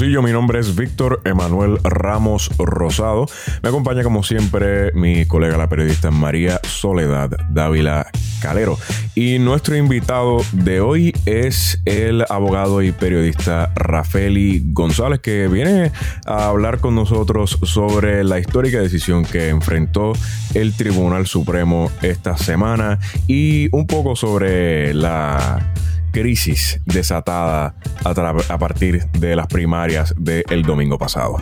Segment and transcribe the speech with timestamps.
[0.00, 3.26] Mi nombre es Víctor Emanuel Ramos Rosado.
[3.62, 8.06] Me acompaña como siempre mi colega la periodista María Soledad Dávila
[8.40, 8.78] Calero.
[9.14, 15.92] Y nuestro invitado de hoy es el abogado y periodista Rafeli González, que viene
[16.24, 20.14] a hablar con nosotros sobre la histórica decisión que enfrentó
[20.54, 25.74] el Tribunal Supremo esta semana y un poco sobre la
[26.12, 27.74] crisis desatada
[28.04, 31.38] a, partir de las primarias del domingo pasado.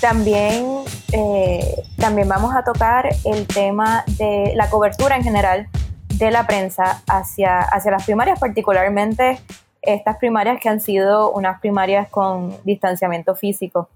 [0.00, 0.66] También,
[1.12, 5.68] eh, también vamos a tocar el tema de la cobertura en general
[6.14, 9.38] de la prensa hacia, hacia las primarias, particularmente
[9.82, 13.88] estas primarias que han sido unas primarias con distanciamiento físico,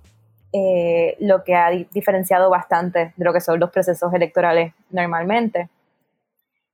[0.52, 5.68] eh, lo que ha diferenciado bastante de lo que son los procesos electorales normalmente.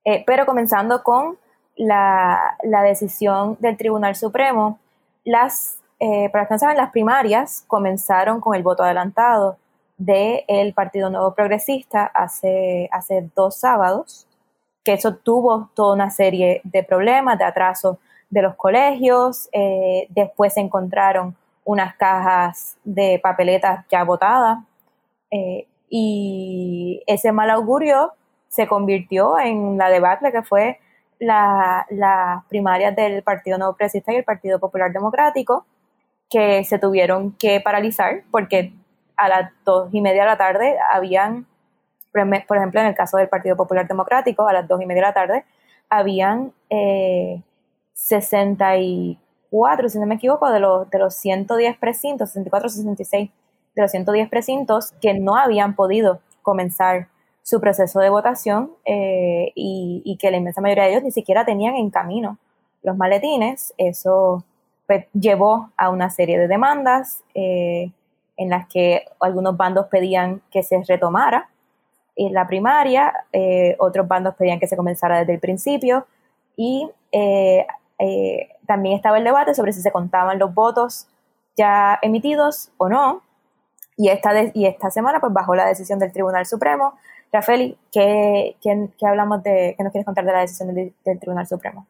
[0.04, 1.38] Eh, pero comenzando con
[1.80, 4.78] la, decisión del Tribunal Supremo,
[5.24, 9.56] las, eh, para que no saben, las primarias comenzaron con el voto adelantado
[9.96, 14.26] del Partido Nuevo Progresista hace, hace dos sábados,
[14.84, 17.98] que eso tuvo toda una serie de problemas, de atraso
[18.30, 21.34] de los colegios, eh, después se encontraron
[21.64, 24.58] unas cajas de papeletas ya votadas
[25.30, 28.12] eh, y ese mal augurio
[28.48, 30.78] se convirtió en la debacle que fue
[31.20, 35.66] las primarias del Partido Nuevo Progresista y el Partido Popular Democrático,
[36.30, 38.72] que se tuvieron que paralizar porque
[39.16, 41.46] a las dos y media de la tarde habían,
[42.12, 45.08] por ejemplo, en el caso del Partido Popular Democrático, a las dos y media de
[45.08, 45.44] la tarde,
[45.90, 47.42] habían eh,
[47.92, 53.30] 64, si no me equivoco, de los, de los 110 precintos, 64, 66,
[53.74, 57.08] de los 110 precintos que no habían podido comenzar
[57.42, 61.74] su proceso de votación eh, y, que la inmensa mayoría de ellos ni siquiera tenían
[61.74, 62.38] en camino
[62.82, 63.74] los maletines.
[63.76, 64.44] Eso
[64.86, 67.90] pues, llevó a una serie de demandas eh,
[68.36, 71.48] en las que algunos bandos pedían que se retomara
[72.16, 76.06] en la primaria, eh, otros bandos pedían que se comenzara desde el principio
[76.56, 76.90] y
[78.66, 81.08] también estaba el debate sobre si se contaban los votos
[81.56, 83.22] ya emitidos o no.
[84.00, 86.98] Y esta, y esta semana, pues bajo la decisión del Tribunal Supremo,
[87.30, 88.56] Rafael, ¿qué,
[89.02, 91.86] hablamos de, qué nos quieres contar de la decisión del, Tribunal Supremo?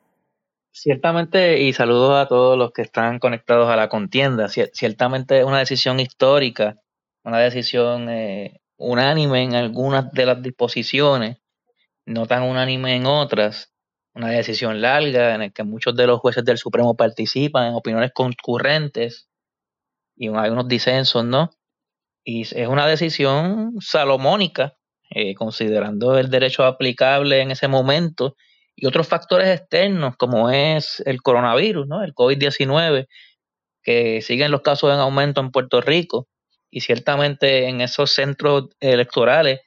[0.72, 5.60] Ciertamente, y saludos a todos los que están conectados a la contienda, ciertamente es una
[5.60, 6.80] decisión histórica,
[7.22, 11.38] una decisión eh, unánime en algunas de las disposiciones,
[12.06, 13.72] no tan unánime en otras,
[14.14, 18.10] una decisión larga en la que muchos de los jueces del Supremo participan en opiniones
[18.12, 19.28] concurrentes
[20.16, 21.52] y hay unos disensos, ¿no?
[22.24, 24.74] Y es una decisión salomónica
[25.12, 28.36] eh, considerando el derecho aplicable en ese momento
[28.76, 32.04] y otros factores externos como es el coronavirus, ¿no?
[32.04, 33.06] el COVID-19,
[33.82, 36.28] que siguen los casos en aumento en Puerto Rico
[36.70, 39.60] y ciertamente en esos centros electorales,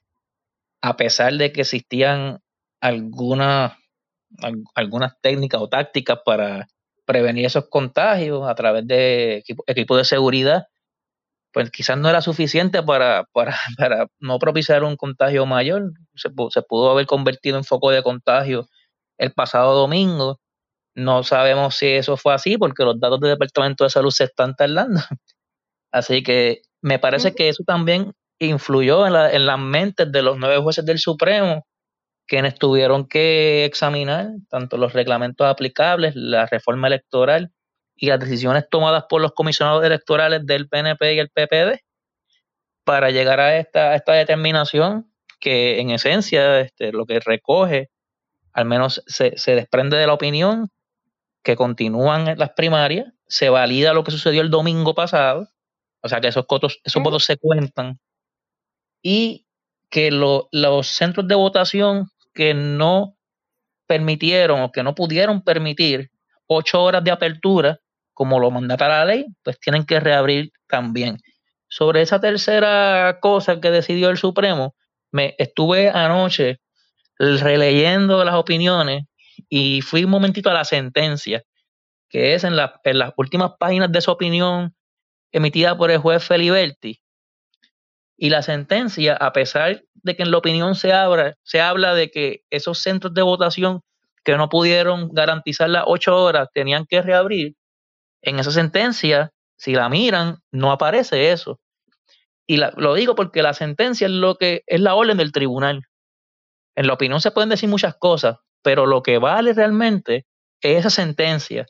[0.82, 2.40] a pesar de que existían
[2.82, 3.74] algunas,
[4.74, 6.68] algunas técnicas o tácticas para
[7.06, 10.64] prevenir esos contagios a través de equipos de seguridad,
[11.54, 15.92] pues quizás no era suficiente para, para, para no propiciar un contagio mayor.
[16.16, 18.68] Se, se, pudo haber convertido en foco de contagio
[19.18, 20.40] el pasado domingo.
[20.96, 24.56] No sabemos si eso fue así porque los datos del Departamento de Salud se están
[24.56, 25.00] tardando.
[25.92, 30.40] Así que me parece que eso también influyó en, la, en las mentes de los
[30.40, 31.68] nueve jueces del Supremo,
[32.28, 37.52] quienes tuvieron que examinar tanto los reglamentos aplicables, la reforma electoral
[37.96, 41.80] y las decisiones tomadas por los comisionados electorales del PNP y el PPD
[42.84, 47.90] para llegar a esta, esta determinación que en esencia este, lo que recoge,
[48.54, 50.70] al menos se, se desprende de la opinión
[51.44, 55.50] que continúan las primarias, se valida lo que sucedió el domingo pasado,
[56.02, 58.00] o sea que esos, votos, esos votos se cuentan,
[59.02, 59.46] y
[59.90, 63.18] que los centros de votación que no
[63.86, 66.10] permitieron o que no pudieron permitir
[66.48, 67.80] ocho horas de apertura
[68.14, 71.18] como lo mandata la ley, pues tienen que reabrir también.
[71.68, 74.76] Sobre esa tercera cosa que decidió el Supremo,
[75.12, 76.60] me estuve anoche
[77.18, 79.06] releyendo las opiniones
[79.50, 81.44] y fui un momentito a la sentencia,
[82.10, 84.76] que es en, la, en las últimas páginas de su opinión
[85.32, 87.02] emitida por el juez Feliberti.
[88.18, 92.12] Y la sentencia, a pesar de que en la opinión se, abra, se habla de
[92.12, 93.82] que esos centros de votación
[94.24, 97.56] que no pudieron garantizar las ocho horas tenían que reabrir,
[98.24, 101.60] en esa sentencia, si la miran, no aparece eso.
[102.48, 105.84] Y lo digo porque la sentencia es lo que es la orden del tribunal.
[106.76, 110.26] En la opinión se pueden decir muchas cosas, pero lo que vale realmente
[110.62, 111.66] es esa sentencia.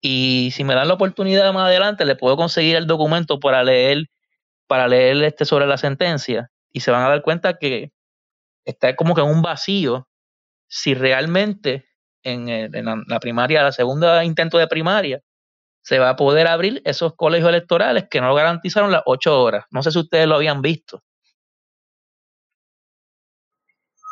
[0.00, 4.06] Y si me dan la oportunidad más adelante, le puedo conseguir el documento para leer,
[4.66, 6.50] para leer este sobre la sentencia.
[6.72, 7.92] Y se van a dar cuenta que
[8.64, 10.08] está como que en un vacío
[10.68, 11.86] si realmente
[12.22, 12.46] en,
[13.06, 15.20] la, primaria, la segunda intento de primaria,
[15.84, 19.66] se va a poder abrir esos colegios electorales que no garantizaron las ocho horas.
[19.70, 21.02] No sé si ustedes lo habían visto.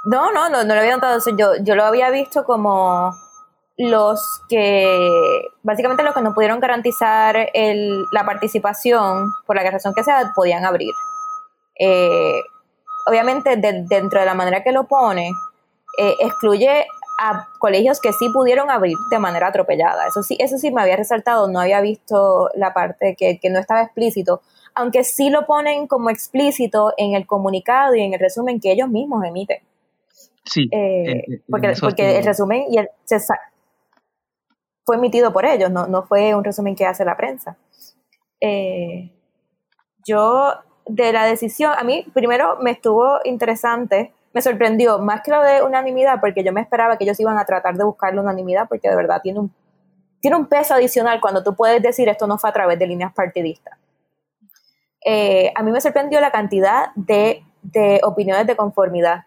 [0.04, 1.18] No, no, no, no lo había notado.
[1.38, 3.14] Yo, yo lo había visto como
[3.78, 4.20] los
[4.50, 10.30] que, básicamente los que no pudieron garantizar el, la participación, por la razón que sea,
[10.34, 10.92] podían abrir.
[11.78, 12.42] Eh,
[13.06, 15.30] obviamente, dentro de la manera que lo pone,
[15.98, 16.84] eh, excluye
[17.24, 20.08] a colegios que sí pudieron abrir de manera atropellada.
[20.08, 23.82] Eso sí, eso sí me había resaltado, no había visto la parte que, no estaba
[23.82, 24.42] explícito,
[24.74, 28.88] aunque sí lo ponen como explícito en el comunicado y en el resumen que ellos
[28.88, 29.58] mismos emiten.
[30.44, 30.68] Sí.
[30.72, 32.88] Eh, porque, porque el resumen y el,
[34.84, 37.56] fue emitido por ellos, no, no fue un resumen que hace la prensa.
[38.40, 39.12] Eh,
[40.04, 40.54] yo,
[40.86, 45.62] de la decisión, a mí primero me estuvo interesante me sorprendió más que lo de
[45.62, 48.88] unanimidad, porque yo me esperaba que ellos iban a tratar de buscar la unanimidad, porque
[48.88, 49.54] de verdad tiene un,
[50.20, 53.12] tiene un peso adicional cuando tú puedes decir esto no fue a través de líneas
[53.12, 53.76] partidistas.
[55.04, 59.24] Eh, a mí me sorprendió la cantidad de, de opiniones de conformidad.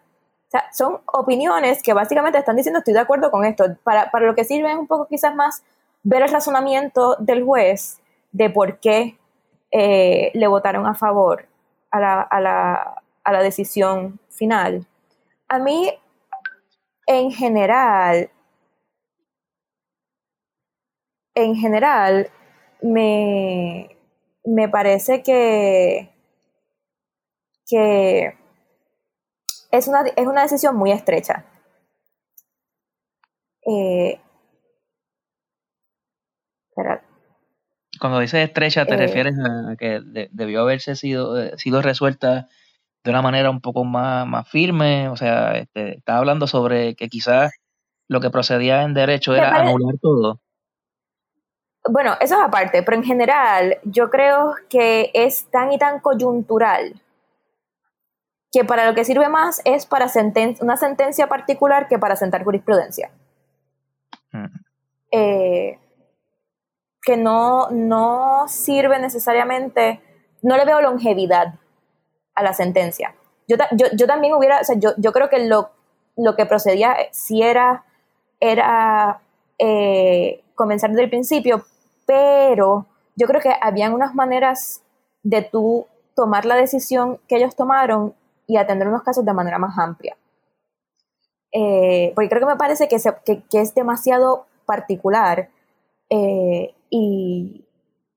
[0.48, 3.66] O sea, son opiniones que básicamente están diciendo estoy de acuerdo con esto.
[3.84, 5.64] Para, para lo que sirve es un poco quizás más
[6.04, 8.00] ver el razonamiento del juez
[8.32, 9.18] de por qué
[9.72, 11.46] eh, le votaron a favor
[11.92, 14.86] a la, a la, a la decisión final.
[15.48, 15.92] A mí,
[17.08, 18.32] en general,
[21.36, 22.30] en general,
[22.82, 23.96] me,
[24.44, 26.10] me parece que,
[27.68, 28.38] que
[29.72, 31.46] es, una, es una decisión muy estrecha.
[33.68, 34.20] Eh,
[38.00, 40.02] Cuando dices estrecha, ¿te eh, refieres a que
[40.32, 42.50] debió haberse sido, eh, sido resuelta
[43.06, 47.08] de una manera un poco más, más firme, o sea, este, estaba hablando sobre que
[47.08, 47.54] quizás
[48.08, 50.42] lo que procedía en derecho era anular todo.
[51.88, 57.00] Bueno, eso es aparte, pero en general yo creo que es tan y tan coyuntural
[58.52, 60.08] que para lo que sirve más es para
[60.62, 63.12] una sentencia particular que para sentar jurisprudencia.
[64.32, 64.46] Mm.
[65.12, 65.80] Eh,
[67.04, 70.02] que no, no sirve necesariamente,
[70.42, 71.60] no le veo longevidad
[72.36, 73.16] a la sentencia.
[73.48, 75.70] Yo, yo, yo también hubiera, o sea, yo, yo creo que lo,
[76.16, 77.86] lo que procedía si era,
[78.40, 79.22] era
[79.58, 81.66] eh, comenzar desde el principio,
[82.06, 82.86] pero
[83.16, 84.82] yo creo que habían unas maneras
[85.24, 88.14] de tú tomar la decisión que ellos tomaron
[88.48, 90.16] y atender unos casos de manera más amplia.
[91.52, 92.98] Eh, porque creo que me parece que,
[93.50, 95.50] que, es demasiado particular
[96.10, 97.66] eh, y,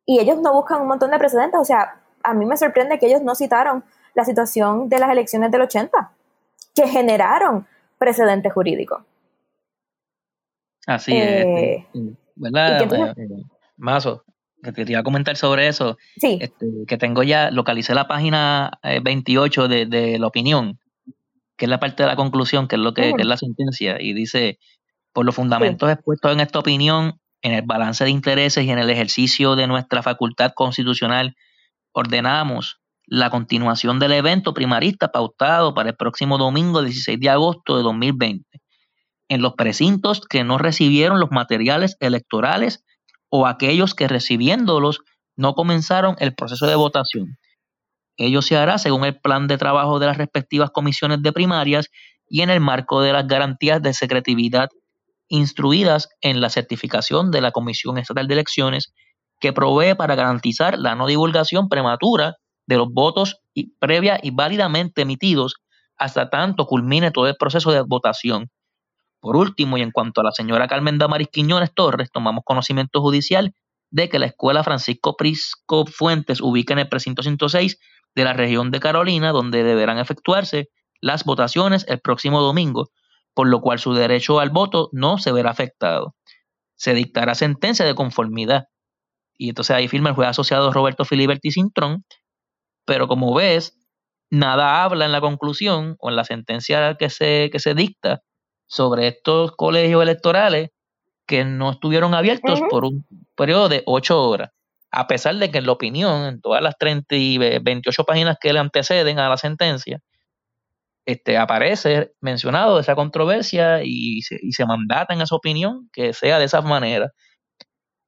[0.04, 1.60] y ellos no buscan un montón de precedentes.
[1.60, 3.84] O sea, a mí me sorprende que ellos no citaron
[4.18, 6.10] la situación de las elecciones del 80,
[6.74, 7.68] que generaron
[7.98, 9.04] precedentes jurídicos.
[10.86, 11.46] Así es.
[11.46, 11.86] Eh,
[12.34, 12.82] ¿Verdad?
[12.82, 13.44] Eh, eh,
[13.76, 14.24] Mazo,
[14.60, 15.98] que te iba a comentar sobre eso.
[16.16, 16.36] Sí.
[16.40, 20.80] Este, que tengo ya, localicé la página 28 de, la opinión,
[21.56, 24.14] que es la parte de la conclusión, que es lo que, es la sentencia, y
[24.14, 24.58] dice,
[25.12, 28.90] por los fundamentos expuestos en esta opinión, en el balance de intereses y en el
[28.90, 31.36] ejercicio de nuestra facultad constitucional,
[31.92, 37.82] ordenamos la continuación del evento primarista pautado para el próximo domingo 16 de agosto de
[37.82, 38.44] 2020
[39.28, 42.84] en los precintos que no recibieron los materiales electorales
[43.30, 45.00] o aquellos que recibiéndolos
[45.36, 47.38] no comenzaron el proceso de votación.
[48.16, 51.88] Ello se hará según el plan de trabajo de las respectivas comisiones de primarias
[52.28, 54.68] y en el marco de las garantías de secretividad
[55.28, 58.92] instruidas en la certificación de la Comisión Estatal de Elecciones
[59.40, 62.36] que provee para garantizar la no divulgación prematura
[62.68, 65.56] de los votos y, previa y válidamente emitidos
[65.96, 68.50] hasta tanto culmine todo el proceso de votación.
[69.20, 73.54] Por último, y en cuanto a la señora Carmen Damaris Quiñones Torres, tomamos conocimiento judicial
[73.90, 77.78] de que la escuela Francisco Prisco Fuentes ubica en el precinto 106
[78.14, 80.68] de la región de Carolina, donde deberán efectuarse
[81.00, 82.90] las votaciones el próximo domingo,
[83.34, 86.14] por lo cual su derecho al voto no se verá afectado.
[86.76, 88.64] Se dictará sentencia de conformidad.
[89.38, 92.04] Y entonces ahí firma el juez asociado Roberto Filiberti Cintrón,
[92.88, 93.78] pero como ves,
[94.30, 98.22] nada habla en la conclusión o en la sentencia que se, que se dicta
[98.66, 100.70] sobre estos colegios electorales
[101.26, 104.52] que no estuvieron abiertos por un periodo de ocho horas,
[104.90, 108.54] a pesar de que en la opinión, en todas las 30 y 28 páginas que
[108.54, 110.00] le anteceden a la sentencia,
[111.06, 116.38] este, aparece mencionado esa controversia y se, y se mandata en esa opinión que sea
[116.38, 117.12] de esa manera.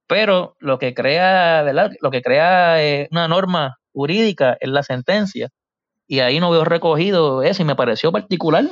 [0.06, 1.92] pero lo que crea, ¿verdad?
[2.00, 5.48] Lo que crea eh, una norma jurídica es la sentencia.
[6.06, 8.64] Y ahí no veo recogido eso y me pareció particular,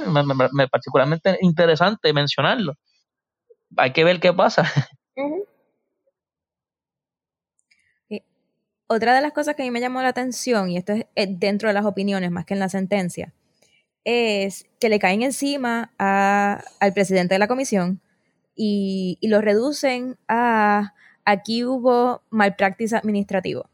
[0.53, 2.75] me, particularmente interesante mencionarlo.
[3.77, 4.65] Hay que ver qué pasa.
[8.91, 11.69] Otra de las cosas que a mí me llamó la atención, y esto es dentro
[11.69, 13.35] de las opiniones más que en la sentencia,
[14.03, 18.01] es que le caen encima al presidente de la comisión
[18.55, 20.95] y, lo reducen a
[21.27, 23.69] aquí hubo malpractice administrativo.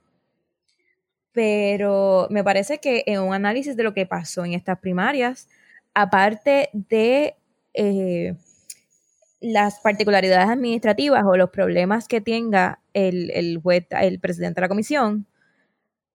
[1.35, 5.49] Pero me parece que en un análisis de lo que pasó en estas primarias,
[5.93, 7.35] aparte de
[7.75, 8.35] eh,
[9.41, 13.61] las particularidades administrativas o los problemas que tenga el, el,
[13.91, 15.27] el presidente de la comisión,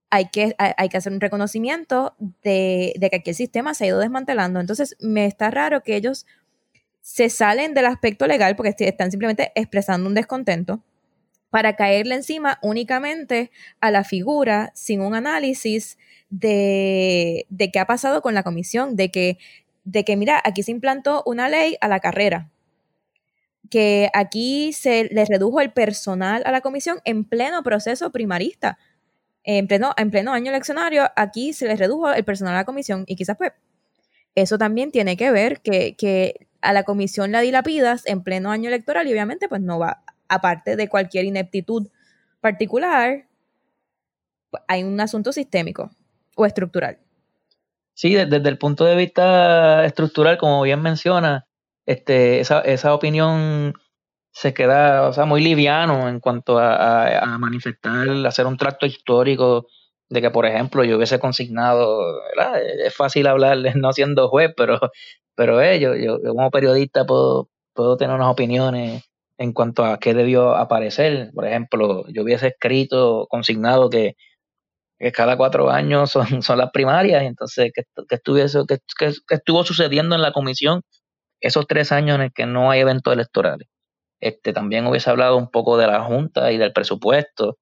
[0.10, 4.00] hay que, hay que hacer un reconocimiento de, que aquí el sistema se ha ido
[4.00, 4.60] desmantelando.
[4.60, 6.26] Entonces, me está raro que ellos
[7.02, 10.84] se salen del aspecto legal porque están simplemente expresando un descontento
[11.50, 13.52] para caerle encima únicamente
[13.82, 15.98] a la figura sin un análisis
[16.30, 19.38] de, de qué ha pasado con la comisión, de que,
[19.84, 22.50] de que, mira, aquí se implantó una ley a la carrera,
[23.70, 28.78] que aquí se le redujo el personal a la comisión en pleno proceso primarista.
[29.44, 33.06] En pleno, en pleno año eleccionario, aquí se le redujo el personal a la comisión
[33.08, 33.54] y quizás pues
[34.36, 38.68] eso también tiene que ver que, que a la comisión la dilapidas en pleno año
[38.68, 41.88] electoral y obviamente pues no va, aparte de cualquier ineptitud
[42.40, 43.26] particular,
[44.50, 45.90] pues, hay un asunto sistémico
[46.36, 47.00] o estructural.
[47.94, 51.48] Sí, desde, el punto de vista estructural, como bien menciona,
[51.86, 53.74] este, esa, esa opinión
[54.32, 59.68] se queda o sea, muy liviano en cuanto a, manifestar, hacer un tracto histórico
[60.08, 62.22] de que, por ejemplo, yo hubiese consignado,
[62.86, 64.80] es fácil hablar no siendo juez, pero,
[65.36, 69.09] pero eh, yo, yo, como periodista puedo, puedo tener unas opiniones
[69.40, 71.32] en cuanto a qué debió aparecer.
[71.34, 74.16] Por ejemplo, yo hubiese escrito, consignado que,
[75.14, 80.34] cada cuatro años son, son las primarias, entonces, ¿qué, estuviese, qué, estuvo sucediendo en la
[80.34, 80.82] comisión
[81.42, 83.68] esos tres años en el que no hay eventos electorales?
[84.22, 87.58] Este, también hubiese hablado un poco de la Junta y del presupuesto,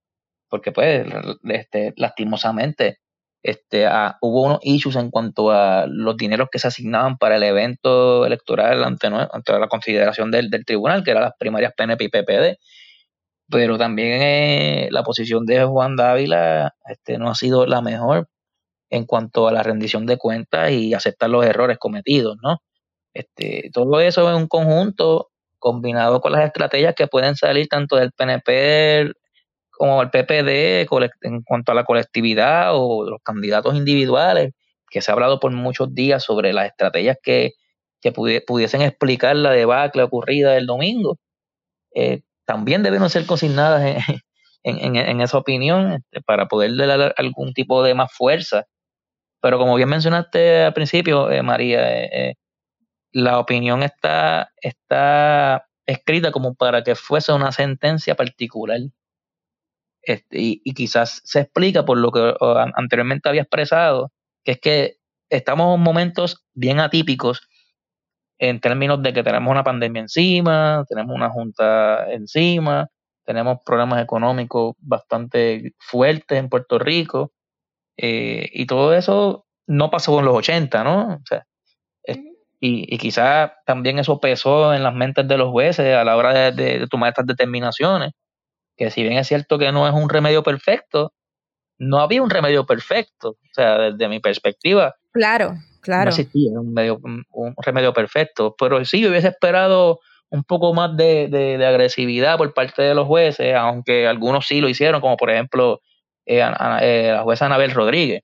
[0.49, 1.05] porque pues
[1.43, 2.97] este, lastimosamente
[3.47, 7.43] este, ah, hubo unos issues en cuanto a los dineros que se asignaban para el
[7.43, 12.57] evento electoral ante, ante la consideración del, tribunal, que eran las primarias PNP y PPD.
[13.49, 18.27] Pero también eh, la posición de Juan Dávila este, no ha sido la mejor
[18.89, 22.57] en cuanto a la rendición de cuentas y aceptar los errores cometidos, ¿no?
[23.13, 28.11] Este, todo eso en un conjunto combinado con las estrategias que pueden salir tanto del
[28.11, 29.13] PNP
[29.77, 30.87] como el PPD
[31.21, 34.53] en cuanto a la colectividad o los candidatos individuales,
[34.89, 37.53] que se ha hablado por muchos días sobre las estrategias que,
[38.45, 41.17] pudiesen explicar la debacle ocurrida el domingo,
[41.93, 43.83] eh, también deben ser consignadas
[44.63, 48.65] en, esa opinión este, para poder dar algún tipo de más fuerza.
[49.41, 52.35] Pero como bien mencionaste al principio, eh, María, eh,
[53.11, 58.79] la opinión está, está escrita como para que fuese una sentencia particular.
[60.07, 62.33] Este, y, quizás se explica por lo que
[62.75, 64.13] anteriormente había expresado,
[64.45, 64.95] que es que
[65.29, 67.49] estamos en momentos bien atípicos
[68.39, 72.87] en términos de que tenemos una pandemia encima, tenemos una junta encima,
[73.25, 77.33] tenemos problemas económicos bastante fuertes en Puerto Rico,
[77.97, 81.15] eh, y todo eso no pasó en los 80, ¿no?
[81.15, 81.43] O sea,
[82.61, 86.51] y, y quizás también eso pesó en las mentes de los jueces a la hora
[86.51, 88.13] de, tomar estas determinaciones,
[88.77, 91.13] que si bien es cierto que no es un remedio perfecto,
[91.79, 94.95] no había un remedio perfecto, o sea, desde mi perspectiva.
[95.11, 96.05] Claro, claro.
[96.05, 101.27] No existía un, medio, un, remedio perfecto, pero sí hubiese esperado un poco más de,
[101.27, 105.81] de, agresividad por parte de los jueces, aunque algunos sí lo hicieron, como por ejemplo
[106.25, 106.43] eh,
[106.81, 108.23] eh, la jueza Anabel Rodríguez,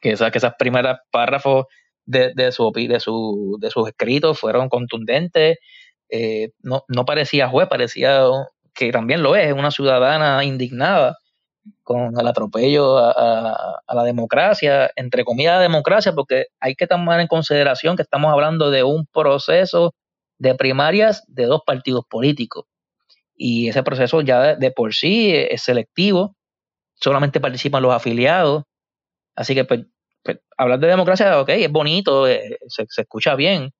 [0.00, 1.66] que, que esas primeras párrafos
[2.06, 5.58] de, de, su, de, su, de sus escritos fueron contundentes.
[6.08, 8.24] Eh, no, no parecía juez, parecía
[8.80, 11.18] que también lo es, una ciudadana indignada
[11.82, 17.94] con el atropello a, la democracia, entre comillas democracia, porque hay que tomar en consideración
[17.94, 19.94] que estamos hablando de un proceso
[20.38, 22.64] de primarias de dos partidos políticos.
[23.36, 26.34] Y ese proceso ya de por sí es selectivo,
[26.94, 28.64] solamente participan los afiliados.
[29.36, 29.84] Así que pues,
[30.22, 33.72] pues, hablar de democracia, ok, es bonito, eh, se, escucha bien,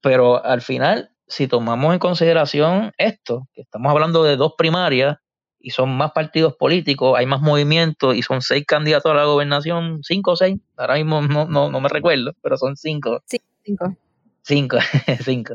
[0.00, 5.18] pero al final, si tomamos en consideración esto, que estamos hablando de dos primarias
[5.60, 10.00] y son más partidos políticos, hay más movimientos y son seis candidatos a la gobernación,
[10.02, 13.22] cinco o seis, ahora mismo no, no, no me recuerdo, pero son cinco.
[13.26, 13.96] Sí, cinco.
[14.42, 14.78] Cinco,
[15.24, 15.54] cinco.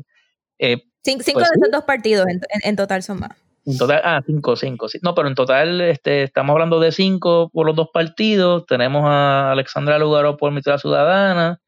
[0.59, 3.31] Eh, cinco, pues de esos dos partidos en, en, total son más.
[3.65, 4.87] En total, ah, cinco, cinco.
[4.89, 4.99] Sí.
[5.01, 8.65] No, pero en total este, estamos hablando de cinco por los dos partidos.
[8.67, 11.59] Tenemos a Alexandra Lugaro por mitad ciudadana.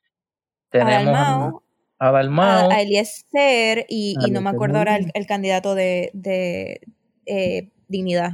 [0.69, 1.63] Tenemos
[1.99, 2.71] a, Dalmao.
[2.71, 6.81] A, Eliezer y, y no me acuerdo ahora el, candidato de, de
[7.25, 8.31] eh, Dignidad.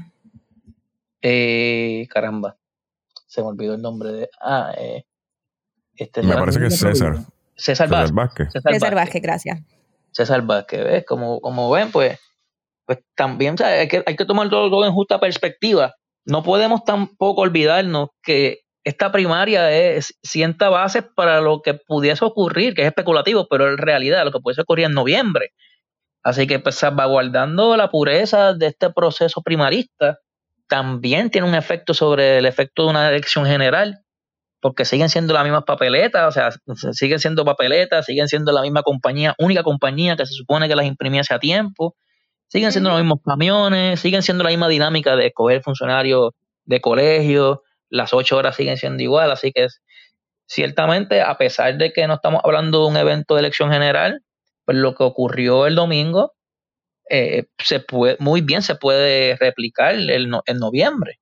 [1.21, 2.57] Eh, caramba.
[3.27, 4.29] Se me olvidó el nombre de.
[4.39, 5.05] Ah, eh,
[5.95, 7.17] este me parece que es César.
[7.55, 8.49] César, Vázquez.
[8.51, 9.59] César Vázquez, gracias.
[10.11, 11.05] César Vázquez, ¿ves?
[11.05, 12.19] Como, como ven, pues
[12.91, 15.93] pues también hay, que, hay que tomar todo, en justa perspectiva.
[16.25, 22.73] No podemos tampoco olvidarnos que esta primaria es, sienta bases para lo que pudiese ocurrir,
[22.73, 25.53] que es especulativo, pero en realidad lo que pudiese ocurrir en noviembre.
[26.23, 30.19] Así que pues, salvaguardando la pureza de este proceso primarista,
[30.67, 33.99] también tiene un efecto sobre el efecto de una elección general,
[34.61, 36.51] porque siguen siendo las mismas papeletas, o sea,
[36.93, 40.85] siguen siendo papeletas, siguen siendo la misma compañía, única compañía que se supone que las
[40.85, 41.95] imprimiese a tiempo,
[42.51, 46.31] Siguen siendo los mismos camiones, siguen siendo la misma dinámica de escoger funcionarios
[46.65, 49.67] de colegio, las ocho horas siguen siendo igual, así que
[50.47, 54.21] ciertamente, a pesar de que no estamos hablando de un evento de elección general,
[54.65, 56.33] pues lo que ocurrió el domingo
[57.09, 61.19] eh, se puede, muy bien se puede replicar en noviembre.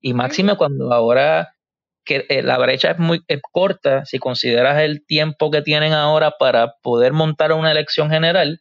[0.00, 1.54] Y máxime cuando ahora
[2.04, 3.22] que eh, la brecha es muy
[3.52, 8.60] corta, si consideras el tiempo que tienen ahora para poder montar una elección general,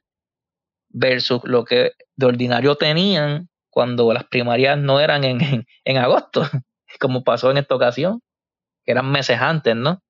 [0.89, 6.43] versus lo que de ordinario tenían cuando las primarias no eran en, en, agosto,
[6.99, 8.21] como pasó en esta ocasión,
[8.85, 10.01] que eran meses antes, ¿no?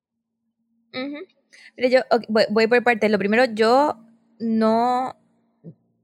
[1.77, 3.09] yo voy, por parte.
[3.09, 3.97] Lo primero, yo
[4.39, 5.17] no,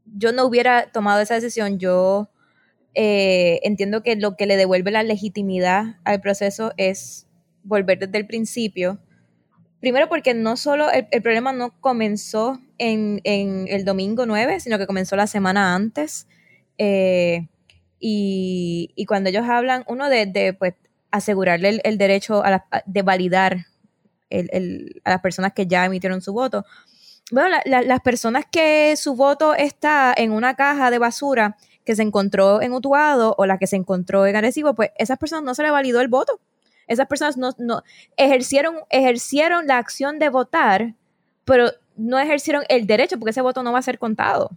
[0.06, 1.80] yo no hubiera tomado esa decisión.
[1.80, 2.30] Yo
[2.94, 7.28] eh, entiendo que lo que le devuelve la legitimidad al proceso es
[7.64, 9.00] volver desde el principio
[9.86, 15.16] Primero porque no solo el, problema no comenzó en, el domingo 9, sino que comenzó
[15.16, 16.28] la semana antes.
[16.80, 17.48] Eh,
[18.00, 20.74] y, cuando ellos hablan, uno de, pues,
[21.12, 23.66] asegurarle el, derecho a de validar
[24.32, 26.66] a las personas que ya emitieron su voto.
[27.32, 32.62] Bueno, las personas que su voto está en una caja de basura que se encontró
[32.62, 35.72] en Utuado o la que se encontró en Arecibo, pues esas personas no se le
[35.72, 36.40] validó el voto.
[36.88, 37.84] Esas personas no, no
[38.16, 40.94] ejercieron, ejercieron la acción de votar,
[41.46, 44.52] pero no ejercieron el derecho porque ese voto no va a ser contado.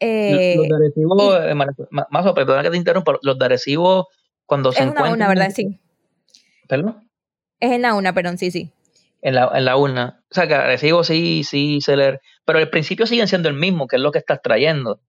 [0.00, 4.08] Eh, los de Arecibo, eh, más o perdona que te interrumpa, los de Arecibo
[4.46, 5.50] cuando se es una una, ¿verdad?
[5.54, 5.78] Sí.
[6.66, 7.08] ¿Perdón?
[7.60, 8.72] Es en la una, perdón, sí, sí.
[9.22, 10.24] En la, en la urna.
[10.30, 12.20] O sea, que Arecibo sí, sí se le...
[12.46, 15.00] Pero el principio sigue siendo el mismo, que es lo que estás trayendo.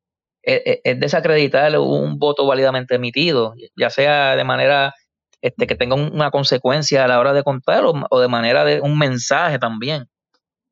[0.44, 4.94] Es, es desacreditar un voto válidamente emitido, ya sea de manera
[5.42, 8.98] este, que tenga una consecuencia a la hora de contar o, de manera de un
[8.98, 10.08] mensaje también.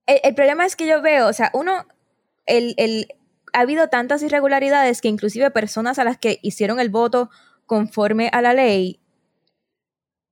[0.06, 1.86] El, problema es que yo veo, o sea, uno,
[2.46, 3.08] el, el,
[3.54, 7.30] ha habido tantas irregularidades que inclusive personas a las que hicieron el voto
[7.66, 9.00] conforme a la ley,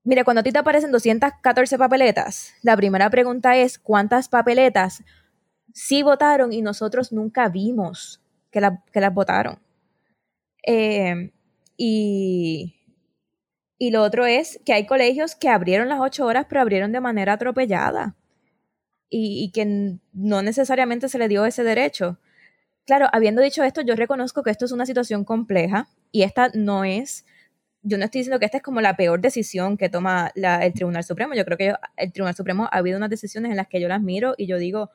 [0.03, 5.03] mire, cuando a ti te aparecen 214 papeletas, la primera pregunta es, ¿cuántas papeletas
[5.73, 9.59] sí votaron y nosotros nunca vimos que, que las votaron?
[10.65, 11.31] Eh,
[11.77, 12.77] y
[13.79, 17.01] y lo otro es que hay colegios que abrieron las ocho horas, pero abrieron de
[17.01, 18.15] manera atropellada.
[19.09, 22.19] Y, que no necesariamente se le dio ese derecho.
[22.87, 26.85] Claro, habiendo dicho esto, yo reconozco que esto es una situación compleja y esta no
[26.85, 27.25] es,
[27.81, 31.03] yo no estoy diciendo que esta es como la peor decisión que toma el Tribunal
[31.03, 31.33] Supremo.
[31.33, 34.01] Yo creo que el Tribunal Supremo ha habido unas decisiones en las que yo las
[34.01, 34.89] miro y yo digo,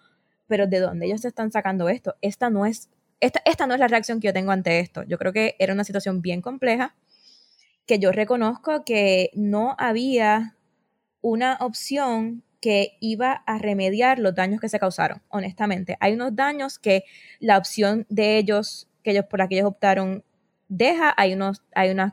[0.46, 2.14] pero ¿de dónde ellos están sacando esto?
[2.22, 2.88] Esta no es,
[3.20, 5.02] esta, esta no es la reacción que yo tengo ante esto.
[5.02, 6.96] Yo creo que era una situación bien compleja
[7.86, 10.56] que yo reconozco que no había
[11.20, 15.96] una opción que iba a remediar los daños que se causaron, honestamente.
[15.98, 17.02] Hay unos daños que
[17.40, 20.22] la opción de ellos, que ellos por la que ellos optaron,
[20.68, 22.12] deja, hay unos, hay unos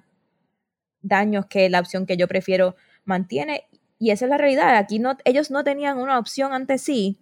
[1.04, 3.68] daños que la opción que yo prefiero mantiene,
[4.00, 4.76] y esa es la realidad.
[4.76, 7.20] Aquí no, ellos no tenían una opción ante sí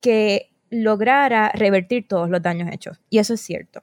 [0.00, 3.82] que lograra revertir todos los daños hechos, y eso es cierto.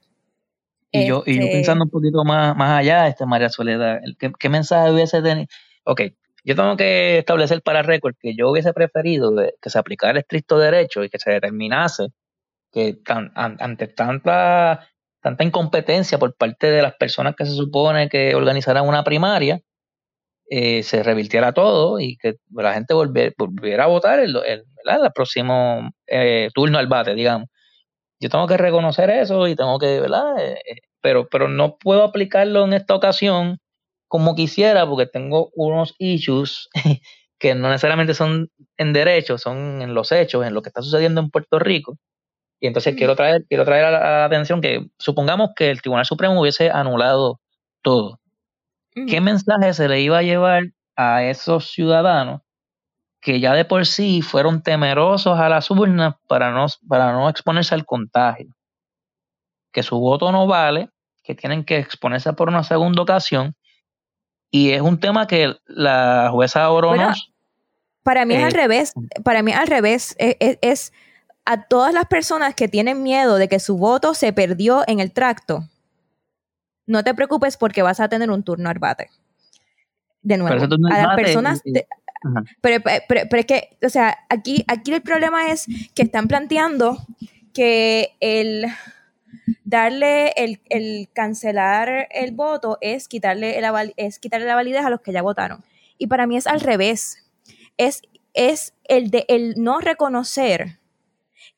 [0.90, 4.32] Y, yo, y yo este pensando un poquito más, más allá, este María Soledad, ¿qué,
[4.40, 5.48] ¿qué, mensaje hubiese tenido?
[5.84, 6.02] Ok,
[6.48, 10.58] yo tengo que establecer para récord que yo hubiese preferido que se aplicara el estricto
[10.58, 12.08] derecho y que se determinase
[12.72, 13.00] que
[13.36, 14.88] ante tanta,
[15.22, 19.60] tanta incompetencia por parte de las personas que se supone que organizarán una primaria,
[20.50, 24.64] eh, se revirtiera todo y que la gente volviera, a votar el, el,
[25.14, 27.50] próximo eh, turno al bate, digamos
[28.20, 30.40] yo tengo que reconocer eso y tengo que, ¿verdad?
[30.40, 33.60] Eh, eh, pero, pero no puedo aplicarlo en esta ocasión
[34.08, 36.70] como quisiera porque tengo unos issues
[37.40, 41.22] que no necesariamente son en derecho, son en los hechos, en lo que está sucediendo
[41.22, 41.98] en Puerto Rico.
[42.60, 46.40] Y entonces quiero traer, quiero traer a la, atención que supongamos que el Tribunal Supremo
[46.42, 47.40] hubiese anulado
[47.84, 48.20] todo.
[49.08, 50.64] ¿Qué mensaje se le iba a llevar
[50.96, 52.42] a esos ciudadanos
[53.22, 57.76] que ya de por sí fueron temerosos a las urnas para no, para no exponerse
[57.76, 58.48] al contagio?
[59.72, 60.90] Que su voto no vale,
[61.24, 63.54] que tienen que exponerse por una segunda ocasión.
[64.52, 67.32] Y es un tema que la jueza Oronos...
[68.04, 68.94] para mí es al eh, revés.
[69.24, 70.16] Para mí al revés.
[70.18, 70.94] E, e, es
[71.46, 75.14] a todas las personas que tienen miedo de que su voto se perdió en el
[75.14, 75.64] tracto,
[76.86, 79.10] no te preocupes porque vas a tener un turno al bate.
[80.22, 81.62] De nuevo, a las personas...
[82.62, 86.98] pero, pero, es que, o sea, aquí, aquí el problema es que están planteando
[87.54, 88.66] que el
[89.64, 93.60] darle, el, el cancelar el voto es quitarle,
[93.98, 95.64] es quitarle la validez a los que ya votaron.
[95.98, 97.26] Y para mí es al revés.
[97.78, 98.02] Es,
[98.34, 100.80] es el de el no reconocer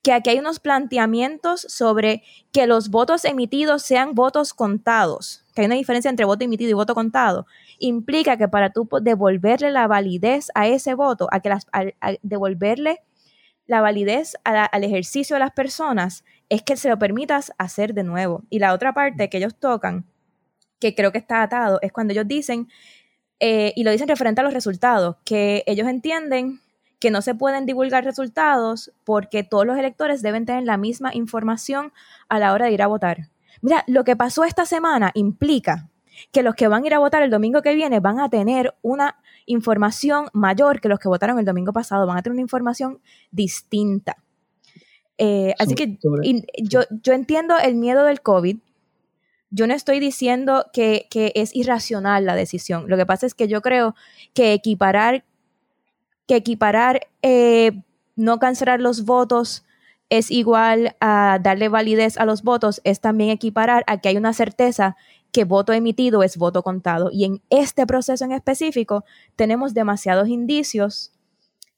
[0.02, 5.66] que aquí hay unos planteamientos sobre que los votos emitidos sean votos contados, que hay
[5.66, 7.48] una diferencia entre voto emitido y voto contado,
[7.80, 11.68] implica que para tú devolverle la validez a ese voto, a que las,
[12.22, 13.02] devolverle
[13.70, 18.42] la validez al ejercicio de las personas, es que se lo permitas hacer de nuevo.
[18.50, 20.06] Y la otra parte que ellos tocan,
[20.80, 22.68] que creo que está atado, es cuando ellos dicen,
[23.40, 26.62] eh, y lo dicen referente a los resultados, que ellos entienden
[26.98, 31.94] que no se pueden divulgar resultados porque todos los electores deben tener la misma información
[32.28, 33.30] a la hora de ir a votar.
[33.62, 35.92] Mira, lo que pasó esta semana implica
[36.32, 38.74] que los que van a ir a votar el domingo que viene van a tener
[38.82, 43.02] una información mayor que los que votaron el domingo pasado, van a tener una información
[43.32, 44.18] distinta.
[45.18, 45.98] Eh, así que
[46.64, 48.58] yo, yo entiendo el miedo del COVID.
[49.52, 52.86] Yo no estoy diciendo que, que, es irracional la decisión.
[52.88, 53.96] Lo que pasa es que yo creo
[54.34, 55.26] que equiparar
[56.28, 57.82] que equiparar eh,
[58.16, 59.66] no cancelar los votos
[60.10, 64.34] es igual a darle validez a los votos, es también equiparar a que hay una
[64.34, 64.96] certeza
[65.32, 67.10] que voto emitido es voto contado.
[67.12, 71.12] Y en este proceso en específico tenemos demasiados indicios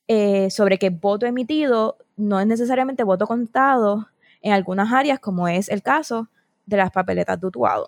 [0.07, 4.07] eh, sobre que voto emitido no es necesariamente voto contado
[4.41, 6.27] en algunas áreas, como es el caso
[6.65, 7.87] de las papeletas de Utuado.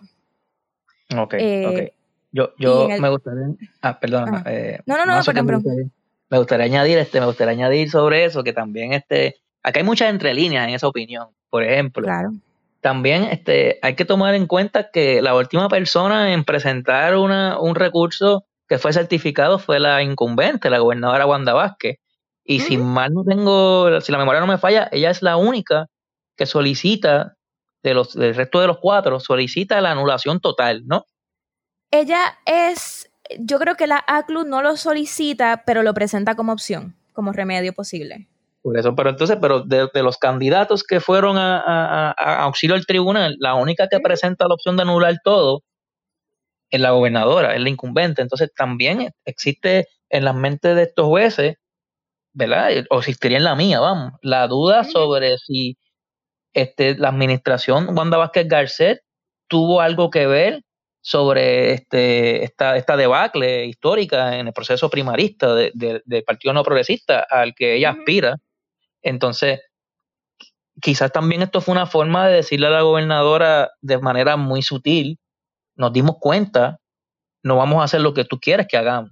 [1.17, 1.93] Ok, eh,
[2.31, 3.47] Yo, yo me gustaría...
[3.81, 4.25] Ah, perdón.
[4.85, 5.91] no, no, no, no perdón,
[6.29, 10.09] me gustaría añadir, este, me gustaría añadir sobre eso que también este, acá hay muchas
[10.09, 11.27] entrelíneas en esa opinión.
[11.49, 12.07] Por ejemplo,
[12.83, 17.75] también este, hay que tomar en cuenta que la última persona en presentar una, un
[17.75, 21.97] recurso que fue certificado fue la incumbente, la gobernadora Wanda Vázquez.
[22.43, 25.87] Y si mal no tengo, si la memoria no me falla, ella es la única
[26.35, 27.37] que solicita,
[27.83, 31.05] de los, del resto de los cuatro, solicita la anulación total, ¿no?
[31.89, 36.97] Ella es yo creo que la ACLU no lo solicita, pero lo presenta como opción,
[37.13, 38.27] como remedio posible.
[38.63, 42.11] Por eso, pero entonces, pero de, los candidatos que fueron a,
[42.45, 45.63] auxilio al tribunal, la única que presenta la opción de anular todo
[46.71, 48.21] es la gobernadora, es la incumbente.
[48.21, 51.55] Entonces también existe en las mentes de estos jueces,
[52.33, 52.71] ¿verdad?
[52.89, 55.77] O existiría en la mía, vamos, la duda sobre si
[56.53, 59.01] este, la administración Wanda Vázquez Garcet
[59.47, 60.61] tuvo algo que ver
[61.01, 67.53] sobre este, esta, esta debacle histórica en el proceso primarista del Partido No Progresista al
[67.55, 68.37] que ella aspira.
[69.03, 69.59] Entonces,
[70.81, 75.19] quizás también esto fue una forma de decirle a la gobernadora de manera muy sutil,
[75.75, 76.79] nos dimos cuenta,
[77.43, 79.11] no vamos a hacer lo que tú quieres que hagamos.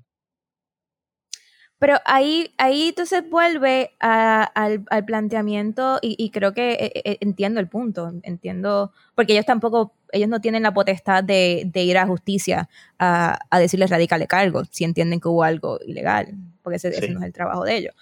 [1.81, 8.13] Pero ahí, ahí entonces vuelve al, planteamiento y, creo que eh, eh, entiendo el punto,
[8.21, 13.89] entiendo, porque ellos tampoco, ellos no tienen la potestad de, ir a justicia a, decirles
[13.89, 17.77] radicales cargo si entienden que hubo algo ilegal, porque ese, no es el trabajo de
[17.77, 17.95] ellos.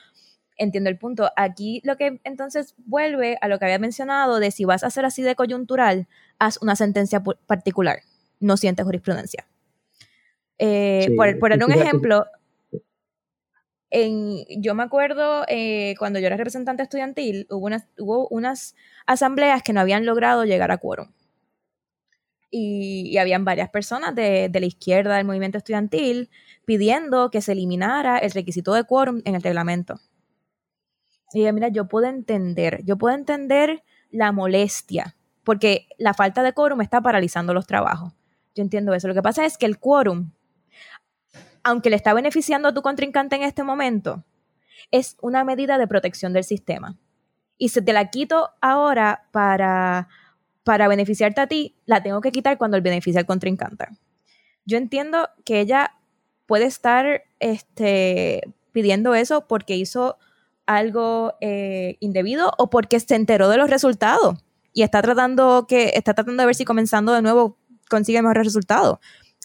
[0.60, 1.32] Entiendo el punto.
[1.36, 5.06] Aquí lo que entonces vuelve a lo que había mencionado de si vas a hacer
[5.06, 8.02] así de coyuntural, haz una sentencia particular,
[8.40, 9.48] no sientes jurisprudencia.
[10.58, 12.26] Eh, por, por dar un ejemplo,
[13.92, 19.74] yo me acuerdo eh, cuando yo era representante estudiantil, hubo unas, hubo unas asambleas que
[19.74, 21.12] no habían logrado llegar a quórum.
[22.52, 26.30] Y, habían varias personas de, la izquierda del movimiento estudiantil
[26.66, 30.00] pidiendo que se eliminara el requisito de quórum en el reglamento.
[31.34, 36.82] Y mira, yo puedo entender, yo puedo entender la molestia, porque la falta de quórum
[36.82, 38.14] está paralizando los trabajos.
[38.56, 39.08] Yo entiendo eso.
[39.08, 40.32] Lo que pasa es que el quórum
[41.64, 44.24] aunque le está beneficiando a tu contrincante en este momento,
[44.92, 46.98] es una medida de protección del sistema.
[47.58, 50.08] Y si te la quito ahora para,
[50.64, 53.86] para beneficiarte a ti, la tengo que quitar cuando el beneficia al contrincante.
[54.66, 55.96] Yo entiendo que ella
[56.46, 60.18] puede estar este, pidiendo eso porque hizo
[60.70, 64.38] algo eh, indebido o porque se enteró de los resultados
[64.72, 67.58] y está tratando que está tratando de ver si comenzando de nuevo
[67.90, 69.00] consigue mejores resultados.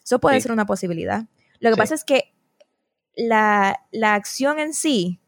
[0.05, 1.25] Eso puede ser una posibilidad.
[1.61, 2.35] Lo que pasa es que
[3.17, 5.19] la, la acción en sí,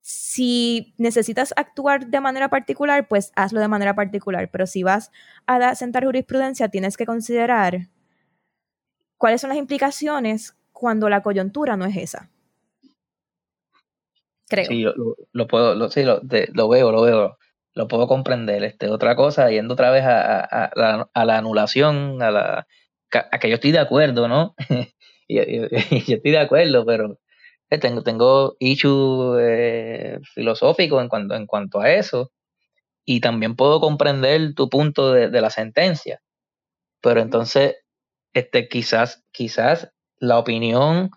[0.00, 4.50] si necesitas actuar de manera particular, pues hazlo de manera particular.
[4.50, 5.12] Pero si vas
[5.46, 7.90] a sentar jurisprudencia, tienes que considerar
[9.18, 12.28] cuáles son las implicaciones cuando la coyuntura no es esa.
[14.48, 14.66] Creo.
[14.66, 14.84] Sí,
[15.32, 17.38] lo, puedo, lo, sí, lo, veo, lo veo,
[17.74, 18.62] lo puedo comprender.
[18.64, 22.66] Este, otra cosa, yendo otra vez a, la, a la, anulación, a la
[23.30, 24.54] a que yo estoy de acuerdo, ¿no?
[25.28, 27.18] y, yo estoy de acuerdo, pero
[27.70, 32.32] eh, tengo, tengo issue eh, filosófico en cuanto, en cuanto a eso.
[33.04, 36.22] Y también puedo comprender tu punto de, la sentencia.
[37.02, 37.76] Pero entonces,
[38.32, 41.10] este, quizás, quizás la opinión,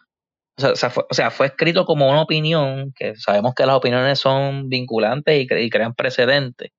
[0.58, 4.20] o sea, fue, o sea, fue escrito como una opinión, que sabemos que las opiniones
[4.20, 6.72] son vinculantes y, y crean precedentes.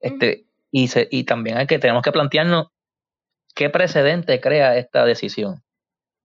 [0.00, 2.66] Este, y, se, y también hay que, tenemos que plantearnos
[3.54, 5.62] qué precedente crea esta decisión.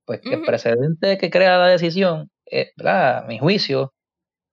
[0.06, 2.72] Pues el precedente que crea la decisión eh,
[3.28, 3.94] mi juicio,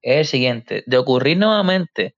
[0.03, 2.15] es el siguiente, de ocurrir nuevamente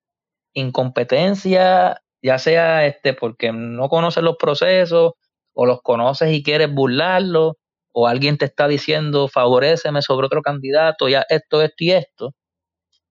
[0.53, 5.13] incompetencia, ya sea este porque no conoces los procesos
[5.53, 7.53] o los conoces y quieres burlarlos,
[7.91, 12.35] o alguien te está diciendo favoreceme sobre otro candidato, ya esto, esto y esto,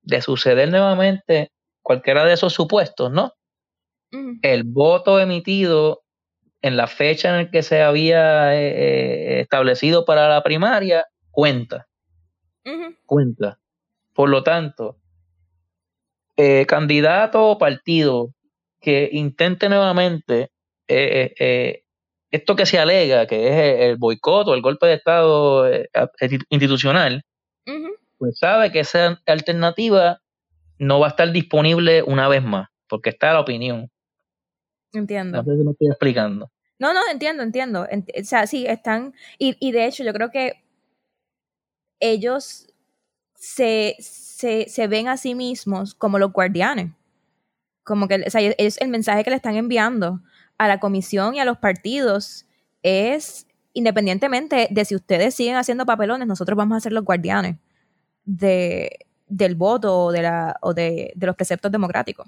[0.02, 3.32] de suceder nuevamente cualquiera de esos supuestos, ¿no?
[4.42, 6.02] El voto emitido
[6.62, 11.88] en la fecha en la que se había eh, eh, establecido para la primaria cuenta
[13.06, 13.58] cuenta.
[14.14, 14.98] Por lo tanto,
[16.36, 18.34] eh, candidato o partido
[18.80, 20.50] que intente nuevamente
[20.86, 21.84] eh,
[22.30, 25.68] esto que se alega, que es el boicot o el golpe de Estado
[26.50, 27.24] institucional,
[28.18, 30.20] pues sabe que esa alternativa
[30.78, 33.90] no va a estar disponible una vez más, porque está la opinión.
[34.92, 35.38] Entiendo.
[35.38, 36.50] No sé si me estoy explicando.
[36.78, 37.82] No, no, entiendo, entiendo.
[37.82, 39.14] o sea, sí, están.
[39.38, 40.64] Y, y de hecho, yo creo que
[42.00, 42.68] ellos
[43.34, 46.92] se, se, se, ven a sí mismos como los guardianes.
[47.84, 50.20] Como que o sea, es el mensaje que le están enviando
[50.58, 52.46] a la comisión y a los partidos
[52.82, 57.56] es, independientemente de si ustedes siguen haciendo papelones, nosotros vamos a ser los guardianes
[58.24, 62.26] de, del voto o de, la, o de, de los preceptos democráticos.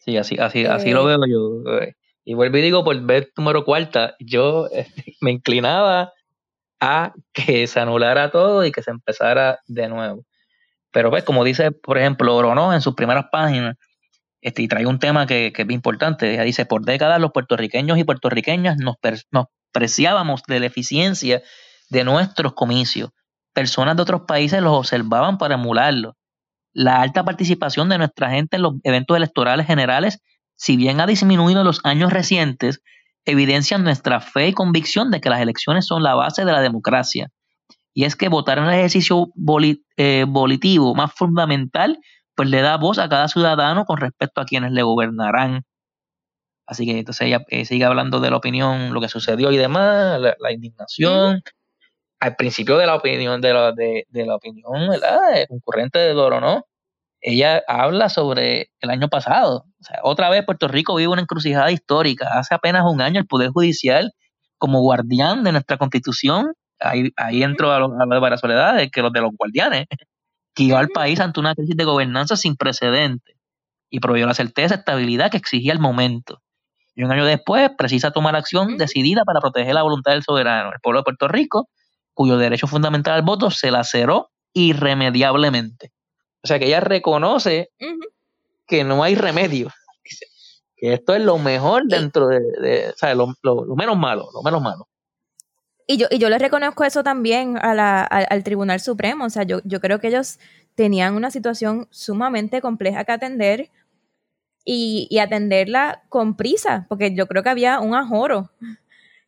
[0.00, 1.80] Sí, así, así, así lo eh, veo yo.
[2.24, 4.68] Y vuelvo y digo, por ver número cuarta, yo
[5.20, 6.12] me inclinaba
[6.80, 10.24] a que se anulara todo y que se empezara de nuevo.
[10.90, 13.76] Pero pues, como dice, por ejemplo, Orono en sus primeras páginas,
[14.44, 18.04] este, y trae un tema que, es importante, ella dice, por décadas los puertorriqueños y
[18.04, 18.96] puertorriqueñas nos,
[19.32, 21.42] nos preciábamos de la eficiencia
[21.88, 23.08] de nuestros comicios.
[23.54, 26.18] Personas de otros países los observaban para emularlo.
[26.74, 30.20] La alta participación de nuestra gente en los eventos electorales generales,
[30.56, 32.82] si bien ha disminuido en los años recientes,
[33.24, 37.30] evidencian nuestra fe y convicción de que las elecciones son la base de la democracia.
[37.94, 39.28] Y es que votar en el ejercicio
[39.96, 41.98] eh, volitivo más fundamental,
[42.34, 45.64] pues le da voz a cada ciudadano con respecto a quienes le gobernarán.
[46.66, 50.20] Así que entonces ella eh, sigue hablando de la opinión, lo que sucedió y demás,
[50.20, 51.42] la, indignación.
[52.20, 55.46] Al principio de la opinión, de la, de, la opinión, ¿verdad?
[55.48, 56.64] concurrente de Doro, ¿no?
[57.24, 59.64] ella habla sobre el año pasado.
[59.80, 62.28] O sea, otra vez Puerto Rico vive una encrucijada histórica.
[62.38, 64.12] Hace apenas un año el Poder Judicial,
[64.58, 69.12] como guardián de nuestra constitución, ahí, ahí entro a lo, de la Soledad, que los
[69.12, 69.86] de los guardianes,
[70.54, 73.36] guió al país ante una crisis de gobernanza sin precedentes
[73.90, 76.42] y proveyó la certeza y estabilidad que exigía el momento.
[76.94, 80.80] Y un año después precisa tomar acción decidida para proteger la voluntad del soberano, el
[80.80, 81.68] pueblo de Puerto Rico,
[82.12, 85.92] cuyo derecho fundamental al voto se laceró irremediablemente.
[86.42, 87.70] O sea que ella reconoce
[88.66, 89.70] que no hay remedio.
[90.76, 93.28] Que esto es lo mejor dentro de, o sea, lo,
[93.76, 94.88] menos malo, lo menos malo.
[95.86, 99.26] Y yo, y yo le reconozco eso también al, Tribunal Supremo.
[99.26, 100.38] O sea, yo, yo creo que ellos
[100.74, 103.70] tenían una situación sumamente compleja que atender
[104.64, 108.50] y, atenderla con prisa, porque yo creo que había un ajoro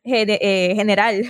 [0.03, 1.23] eh, general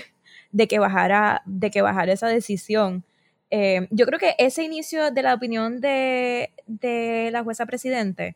[0.52, 3.04] de que bajara, de que bajara esa decisión.
[3.50, 6.52] Eh, yo creo que ese inicio de la opinión de,
[7.32, 8.36] la jueza presidente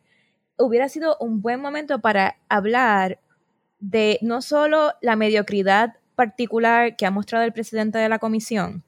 [0.58, 3.18] hubiera sido un buen momento para hablar
[3.80, 8.84] de no solo la mediocridad particular que ha mostrado el presidente de la comisión,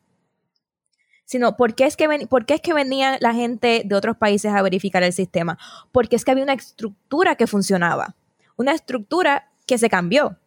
[1.24, 2.06] sino por qué es que,
[2.46, 5.58] qué es que venía la gente de otros países a verificar el sistema.
[5.92, 8.14] Porque es que había una estructura que funcionaba,
[8.56, 10.38] una estructura que se cambió.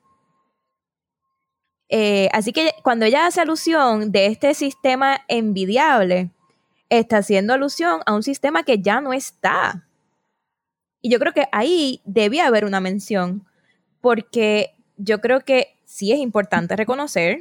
[1.90, 6.32] Eh, así que cuando ella hace alusión de este sistema envidiable,
[6.90, 9.88] está haciendo alusión a un sistema que ya no está.
[11.02, 13.46] Y yo creo que ahí debía haber una mención,
[14.02, 17.40] porque yo creo que sí es importante reconocer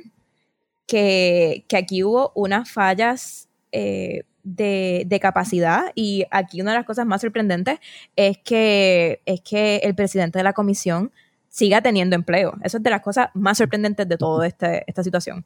[0.86, 7.20] que, aquí hubo unas fallas eh, de, capacidad y aquí una de las cosas más
[7.20, 7.80] sorprendentes
[8.14, 11.10] es que, es que el presidente de la comisión
[11.48, 12.54] siga teniendo empleo.
[12.62, 15.44] Eso es de las cosas más sorprendentes de toda este, esta situación.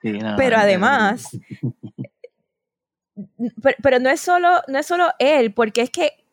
[0.00, 1.30] pero además,
[3.82, 6.25] pero, no, es solo, no es solo él, porque es que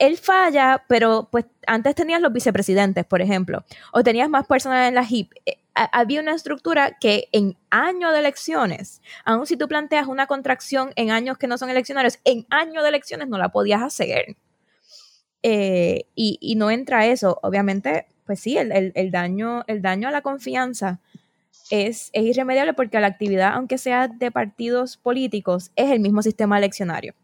[0.00, 4.94] él falla, pero pues antes tenías los vicepresidentes, por ejemplo, o tenías más personas en
[4.94, 5.32] la HIP.
[5.44, 10.90] Eh, había una estructura que en año de elecciones, aun si tú planteas una contracción
[10.96, 14.36] en años que no son eleccionarios, en año de elecciones no la podías hacer.
[15.42, 17.38] Eh, y, no entra eso.
[17.42, 21.00] Obviamente, pues sí, el, daño, el daño a la confianza
[21.70, 26.56] es, es irremediable porque la actividad, aunque sea de partidos políticos, es el mismo sistema
[26.56, 27.14] eleccionario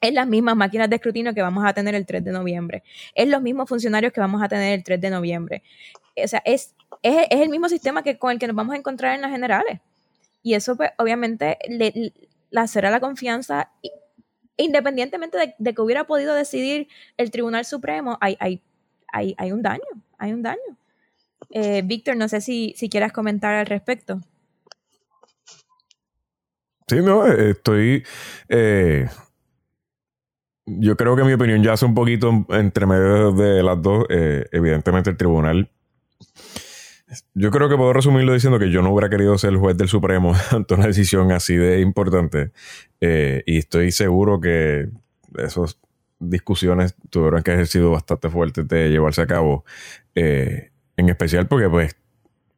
[0.00, 2.82] es las mismas máquinas de escrutinio que vamos a tener el 3 de noviembre.
[3.14, 5.62] Es los mismos funcionarios que vamos a tener el 3 de noviembre.
[6.22, 9.14] O sea, es, es, el mismo sistema que, con el que nos vamos a encontrar
[9.14, 9.80] en las generales.
[10.42, 12.12] Y eso, pues, obviamente, le,
[12.66, 13.72] será la confianza,
[14.56, 18.62] independientemente de, que hubiera podido decidir el Tribunal Supremo, hay, hay,
[19.12, 19.82] hay, hay un daño,
[20.16, 20.78] hay un daño.
[21.50, 24.20] Eh, Víctor, no sé si, si quieras comentar al respecto.
[26.86, 28.04] Sí, no, estoy...
[28.48, 29.08] Eh,
[30.78, 34.04] yo creo que mi opinión ya hace un poquito entre medio de las dos.
[34.10, 35.70] Eh, evidentemente el tribunal.
[37.34, 39.88] Yo creo que puedo resumirlo diciendo que yo no hubiera querido ser el juez del
[39.88, 42.52] Supremo ante una decisión así de importante.
[43.00, 44.88] Eh, y estoy seguro que
[45.38, 45.78] esas
[46.18, 49.64] discusiones tuvieron que haber sido bastante fuertes de llevarse a cabo.
[50.14, 51.96] Eh, en especial porque, pues,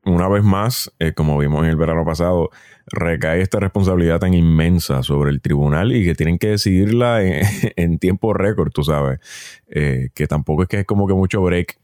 [0.05, 2.51] una vez más, como vimos en el verano pasado,
[2.91, 8.35] recae esta responsabilidad tan inmensa sobre el tribunal y que tienen que decidirla en, tiempo
[8.35, 9.21] récord, tú sabes.
[9.69, 11.79] Eh, que tampoco es que es como que mucho break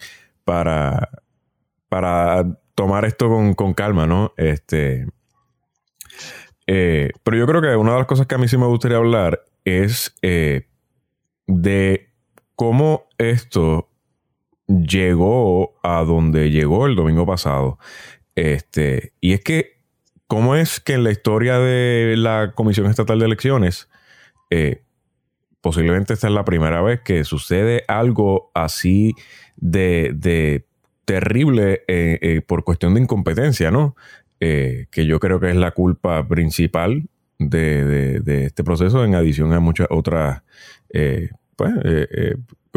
[0.44, 1.09] para,
[1.88, 4.33] para tomar esto con, calma, ¿no?
[4.37, 5.07] Este.
[6.66, 8.96] Eh, pero yo creo que una de las cosas que a mí sí me gustaría
[8.96, 10.66] hablar es eh,
[11.46, 12.11] de
[12.57, 13.88] cómo esto
[14.68, 17.79] llegó a donde llegó el domingo pasado.
[18.35, 19.76] Este, y es que
[20.26, 23.88] ¿Cómo es que en la historia de la Comisión Estatal de Elecciones,
[24.50, 24.83] eh,
[25.61, 29.14] posiblemente esta es la primera vez que sucede algo así
[29.57, 30.64] de,
[31.05, 33.94] terrible eh, eh, por cuestión de incompetencia, ¿no?
[34.38, 39.87] que yo creo que es la culpa principal de, este proceso, en adición a muchas
[39.90, 40.42] otras
[41.57, 41.72] pues,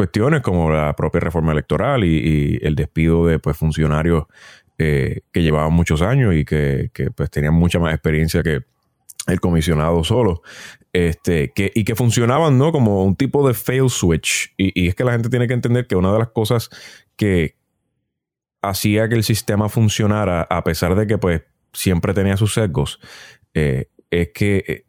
[0.00, 4.24] cuestiones como la propia reforma electoral y, el despido de pues, funcionarios
[4.78, 8.62] eh, que llevaban muchos años y que, pues tenían mucha más experiencia que
[9.26, 10.40] el comisionado solo.
[10.94, 12.72] Este, que, y que funcionaban, ¿no?
[12.72, 14.54] Como un tipo de fail switch.
[14.56, 16.70] Y, es que la gente tiene que entender que una de las cosas
[17.16, 17.56] que
[18.62, 21.42] hacía que el sistema funcionara, a pesar de que pues
[21.74, 23.00] siempre tenía sus sesgos,
[23.52, 24.86] eh, es que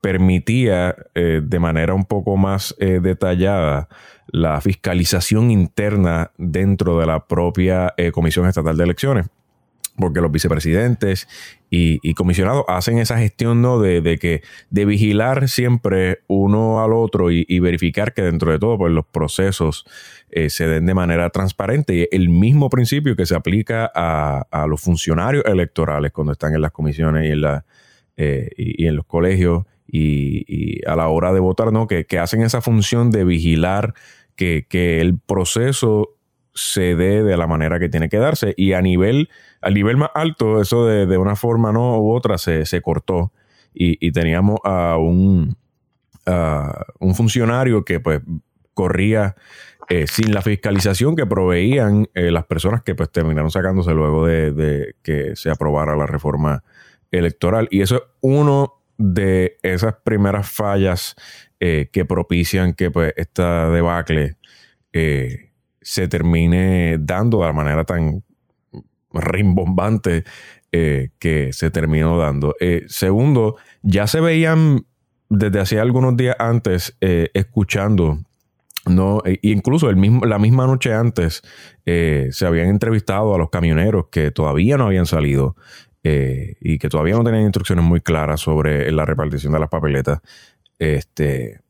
[0.00, 3.88] eh, permitía de manera un poco más detallada
[4.32, 9.26] la fiscalización interna dentro de la propia eh, Comisión Estatal de Elecciones.
[9.96, 11.28] Porque los vicepresidentes
[11.68, 13.80] y, comisionados hacen esa gestión ¿no?
[13.80, 18.92] de, que, de vigilar siempre uno al otro y, verificar que dentro de todo pues,
[18.92, 19.84] los procesos
[20.30, 21.94] eh, se den de manera transparente.
[21.94, 26.72] Y el mismo principio que se aplica a, los funcionarios electorales cuando están en las
[26.72, 27.66] comisiones y en, la,
[28.16, 31.86] eh, y, en los colegios y, a la hora de votar, ¿no?
[31.86, 33.94] Que, que hacen esa función de vigilar
[34.36, 36.16] que, el proceso
[36.54, 38.54] se dé de la manera que tiene que darse.
[38.56, 39.28] Y a nivel,
[39.60, 43.32] al nivel más alto, eso de, una forma no u otra se, cortó.
[43.72, 45.56] Y, teníamos a un,
[46.98, 48.20] un funcionario que pues
[48.74, 49.36] corría
[49.90, 54.94] eh, sin la fiscalización que proveían eh, las personas que pues terminaron sacándose luego de,
[55.02, 56.62] que se aprobara la reforma
[57.10, 57.66] electoral.
[57.72, 61.16] Y eso es uno de esas primeras fallas
[61.58, 64.36] eh, que propician que pues, esta debacle
[64.92, 68.22] eh, se termine dando de la manera tan
[69.12, 70.24] rimbombante
[70.70, 72.54] eh, que se terminó dando.
[72.88, 74.84] segundo, ya se veían
[75.30, 78.18] desde hace algunos días antes escuchando
[78.86, 81.42] no, incluso el mismo, la misma noche antes
[81.84, 85.56] se habían entrevistado a los camioneros que todavía no habían salido
[86.02, 90.20] y que todavía no tenían instrucciones muy claras sobre la repartición de las papeletas.
[90.78, 91.60] Este,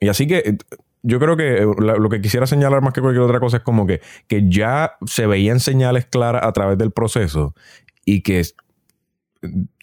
[0.00, 0.56] y así que eh,
[1.02, 3.86] yo creo que eh, lo que quisiera señalar más que cualquier otra cosa es como
[3.86, 7.54] que, que ya se veían señales claras a través del proceso
[8.04, 8.42] y que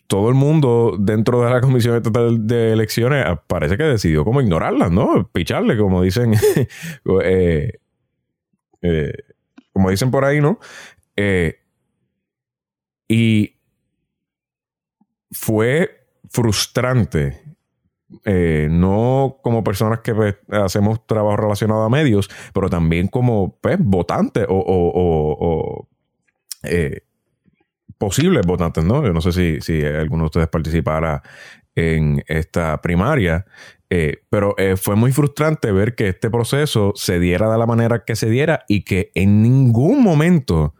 [0.08, 4.42] todo el mundo dentro de la Comisión Estatal de Elecciones ah, parece que decidió como
[4.42, 5.30] ignorarlas, ¿no?
[5.32, 6.34] Picharle, como dicen,
[7.24, 7.72] eh,
[8.82, 9.14] eh,
[9.72, 10.60] como dicen por ahí, ¿no?
[11.16, 11.59] Eh,
[13.10, 13.58] y
[15.32, 17.42] fue frustrante,
[18.70, 24.46] no como personas que pues, hacemos trabajo relacionado a medios, pero también como pues, votantes
[24.48, 25.88] o, o
[28.00, 29.04] posibles votantes, ¿no?
[29.06, 31.22] Yo no sé si, si alguno de ustedes participara
[31.76, 33.46] en esta primaria,
[33.90, 38.04] eh, pero eh, fue muy frustrante ver que este proceso se diera de la manera
[38.06, 40.74] que se diera y que en ningún momento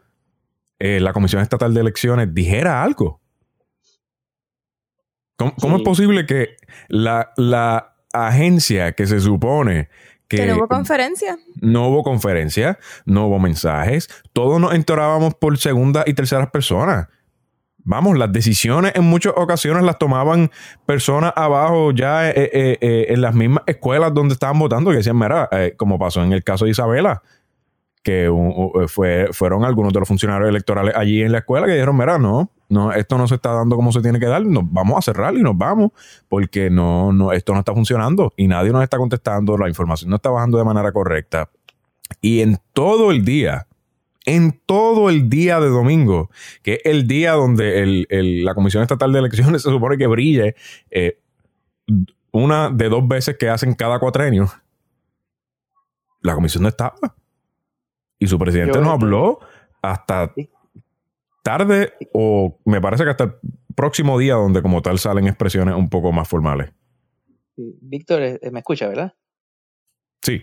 [0.80, 3.20] eh, la Comisión Estatal de Elecciones dijera algo.
[5.36, 6.56] ¿Cómo, es posible que
[6.88, 9.88] la, la agencia que se supone
[10.28, 11.38] que, no hubo conferencia.
[11.60, 14.08] No hubo conferencia, no hubo mensajes.
[14.32, 17.08] Todos nos enterábamos por segunda y terceras personas.
[17.82, 20.50] Vamos, las decisiones en muchas ocasiones las tomaban
[20.86, 25.18] personas abajo ya eh, eh, eh, en las mismas escuelas donde estaban votando que decían,
[25.18, 27.22] mira, como pasó en el caso de Isabela,
[28.02, 28.30] que
[28.88, 32.50] fue, fueron algunos de los funcionarios electorales allí en la escuela que dijeron, mira, no,
[32.68, 35.34] no, esto no se está dando como se tiene que dar, nos vamos a cerrar
[35.34, 35.90] y nos vamos,
[36.28, 40.16] porque no, no, esto no está funcionando y nadie nos está contestando, la información no
[40.16, 41.50] está bajando de manera correcta.
[42.22, 43.66] Y en todo el día,
[44.24, 46.30] en todo el día de domingo,
[46.62, 50.54] que es el día donde la Comisión Estatal de Elecciones se supone que brille
[50.90, 51.18] eh,
[52.32, 54.50] una de dos veces que hacen cada cuatrenio,
[56.22, 56.94] la comisión no estaba.
[58.20, 59.40] Y su presidente no habló
[59.82, 60.32] hasta
[61.42, 63.34] tarde o me parece que hasta el
[63.74, 66.70] próximo día donde como tal salen expresiones un poco más formales.
[67.56, 69.14] Víctor, eh, me escucha, ¿verdad?
[70.22, 70.42] Sí.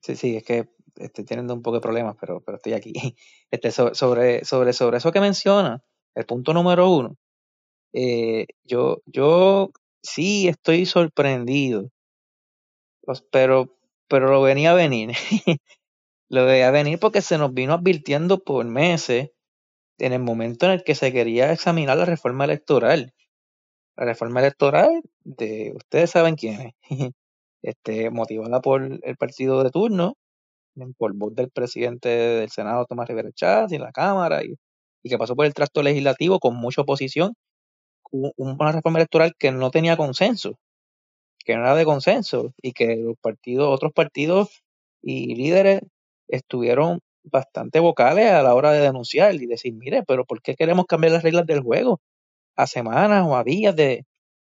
[0.00, 2.92] Sí, sí, es que estoy teniendo un poco de problemas, pero, pero estoy aquí.
[3.50, 5.82] Este, sobre, sobre, sobre eso que menciona,
[6.16, 7.16] el punto número uno,
[7.92, 9.70] eh, yo, yo
[10.02, 11.90] sí estoy sorprendido,
[13.30, 15.12] pero, pero lo venía a venir.
[16.28, 19.30] Lo veía venir porque se nos vino advirtiendo por meses
[19.98, 23.14] en el momento en el que se quería examinar la reforma electoral.
[23.96, 26.74] La reforma electoral de ustedes saben quién es.
[27.62, 30.16] Este, motivada por el partido de turno,
[30.98, 34.54] por voz del presidente del Senado, Tomás Rivera Chávez, y la Cámara, y,
[35.02, 37.34] y, que pasó por el tracto legislativo con mucha oposición,
[38.12, 40.58] una reforma electoral que no tenía consenso,
[41.44, 44.62] que no era de consenso, y que los partidos, otros partidos
[45.02, 45.82] y líderes
[46.28, 50.86] estuvieron bastante vocales a la hora de denunciar y decir, mire, pero ¿por qué queremos
[50.86, 52.00] cambiar las reglas del juego
[52.56, 54.04] a semanas o a días de,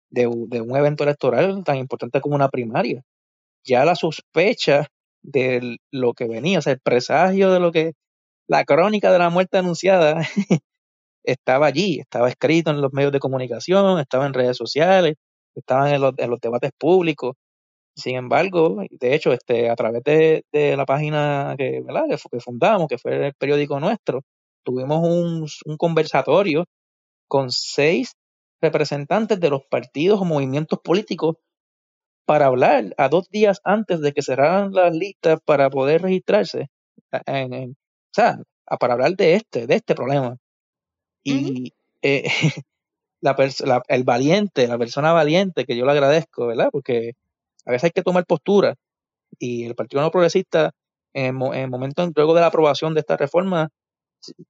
[0.10, 3.04] de, un evento electoral tan importante como una primaria?
[3.64, 4.88] Ya la sospecha
[5.22, 7.94] de lo que venía, o sea, el presagio de lo que
[8.48, 10.22] la crónica de la muerte anunciada
[11.24, 15.16] estaba allí, estaba escrito en los medios de comunicación, estaba en redes sociales,
[15.56, 17.36] estaba en los, en los debates públicos.
[17.96, 20.44] Sin embargo, de hecho, este, a través de,
[20.76, 22.06] la página que, ¿verdad?
[22.10, 24.22] que, fundamos, que fue el periódico nuestro,
[24.64, 26.66] tuvimos un, un conversatorio
[27.28, 28.14] con seis
[28.62, 31.36] representantes de los partidos o movimientos políticos
[32.26, 36.68] para hablar a dos días antes de que cerraran las listas para poder registrarse.
[37.26, 37.76] En, o
[38.14, 38.38] sea,
[38.80, 40.38] para hablar de este, de este problema.
[41.24, 42.24] Y eh,
[43.22, 43.36] la,
[43.88, 46.70] el valiente, la persona valiente, que yo le agradezco, ¿verdad?
[46.72, 47.14] Porque
[47.66, 48.76] a veces hay que tomar postura.
[49.40, 50.72] Y el Partido No Progresista
[51.14, 53.70] en el, momento luego de la aprobación de esta reforma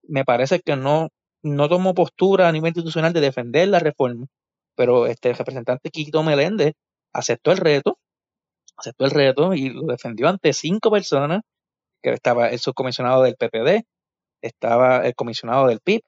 [0.03, 1.09] me parece que no
[1.43, 4.27] no tomó postura a nivel institucional de defender la reforma,
[4.75, 6.73] pero este el representante Quito Meléndez
[7.13, 7.99] aceptó el reto,
[8.77, 11.41] aceptó el reto y lo defendió ante cinco personas,
[12.01, 13.85] que estaba el subcomisionado del PPD,
[14.41, 16.01] estaba el comisionado del PIB,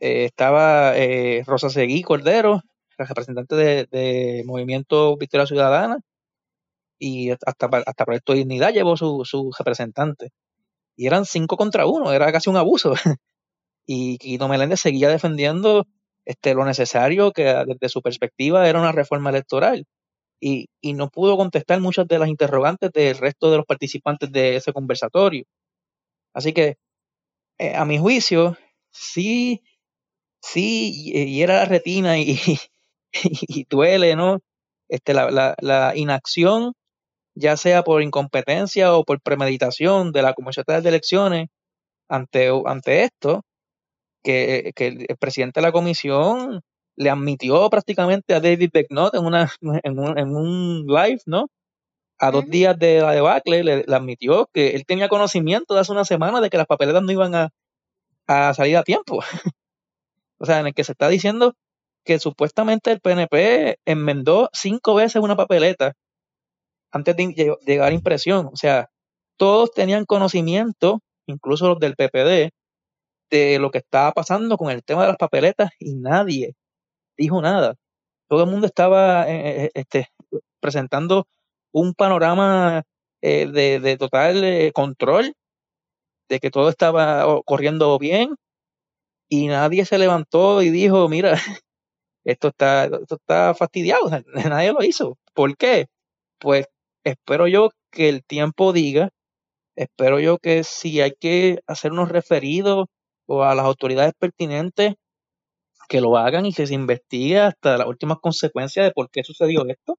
[0.00, 2.62] eh, estaba eh, Rosa Seguí Cordero,
[2.98, 5.98] representante de, de Movimiento Victoria Ciudadana,
[7.02, 10.30] y hasta, hasta Proyecto Dignidad llevó su, su representante.
[10.96, 12.94] Y eran cinco contra uno, era casi un abuso.
[13.86, 15.86] y Quito Meléndez seguía defendiendo
[16.24, 19.84] este, lo necesario que desde su perspectiva era una reforma electoral.
[20.40, 24.56] Y, y, no pudo contestar muchas de las interrogantes del resto de los participantes de
[24.56, 25.44] ese conversatorio.
[26.34, 26.76] Así que,
[27.58, 28.56] eh, a mi juicio,
[28.90, 29.62] sí,
[30.40, 32.38] sí, y era la retina y,
[33.12, 34.40] y, duele, ¿no?
[34.88, 36.74] Este, la, la, la inacción
[37.34, 41.48] ya sea por incompetencia o por premeditación de la Comisión de Elecciones
[42.08, 43.42] ante, ante esto,
[44.22, 46.60] que, el presidente de la comisión
[46.96, 49.50] le admitió prácticamente a David Becknott en, una,
[49.82, 51.48] en, un, en un live, ¿no?
[52.18, 56.04] A dos días de la debacle le, admitió que él tenía conocimiento de hace una
[56.04, 57.50] semana de que las papeletas no iban a,
[58.28, 59.20] a salir a tiempo.
[60.38, 61.54] o sea, en el que se está diciendo
[62.04, 65.94] que supuestamente el PNP enmendó cinco veces una papeleta
[66.92, 68.48] antes de llegar a impresión.
[68.52, 68.90] O sea,
[69.36, 72.52] todos tenían conocimiento, incluso los del PPD,
[73.30, 76.54] de lo que estaba pasando con el tema de las papeletas y nadie
[77.16, 77.76] dijo nada.
[78.28, 80.08] Todo el mundo estaba eh, eh, este,
[80.60, 81.26] presentando
[81.72, 82.84] un panorama
[83.22, 85.34] eh, de, total control,
[86.28, 88.36] de que todo estaba corriendo bien
[89.28, 91.32] y nadie se levantó y dijo, mira,
[92.24, 94.10] esto está, esto está fastidiado,
[94.48, 95.18] nadie lo hizo.
[95.34, 95.86] ¿Por qué?
[96.38, 96.66] Pues
[97.04, 99.10] espero yo que el tiempo diga,
[99.76, 102.86] espero yo que si hay que hacer unos referidos
[103.26, 104.94] o a las autoridades pertinentes,
[105.88, 109.66] que lo hagan y que se investigue hasta las últimas consecuencias de por qué sucedió
[109.66, 109.98] esto.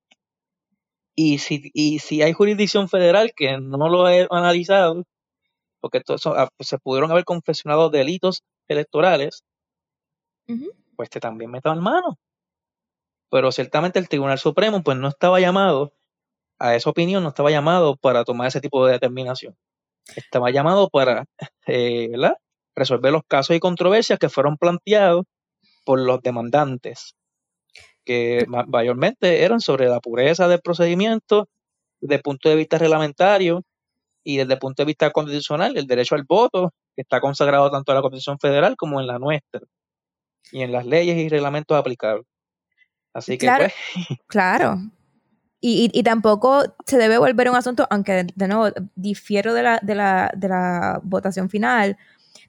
[1.16, 5.04] Y si, y si hay jurisdicción federal que no lo he analizado,
[5.80, 6.02] porque
[6.36, 9.44] ah, se pudieron haber confesionado delitos electorales,
[10.96, 12.18] pues que también metan mano.
[13.30, 15.94] Pero ciertamente el Tribunal Supremo pues no estaba llamado
[16.60, 19.56] a esa opinión, no estaba llamado para tomar ese tipo de determinación.
[20.16, 21.26] Estaba llamado para
[21.68, 22.10] eh,
[22.76, 25.26] resolver los casos y controversias que fueron planteados
[25.86, 27.16] por los demandantes,
[28.06, 31.48] que mayormente eran sobre la pureza del procedimiento
[32.02, 33.64] desde el punto de vista reglamentario
[34.24, 37.92] y desde el punto de vista constitucional, el derecho al voto, que está consagrado tanto
[37.92, 39.62] en la Constitución Federal como en la nuestra,
[40.52, 42.26] y en las leyes y reglamentos aplicables.
[43.14, 44.20] Así que, claro, pues.
[44.28, 44.78] claro.
[45.66, 49.96] Y, y, tampoco se debe volver un asunto, aunque de nuevo difiero de la, de
[49.96, 51.98] la, de la votación final,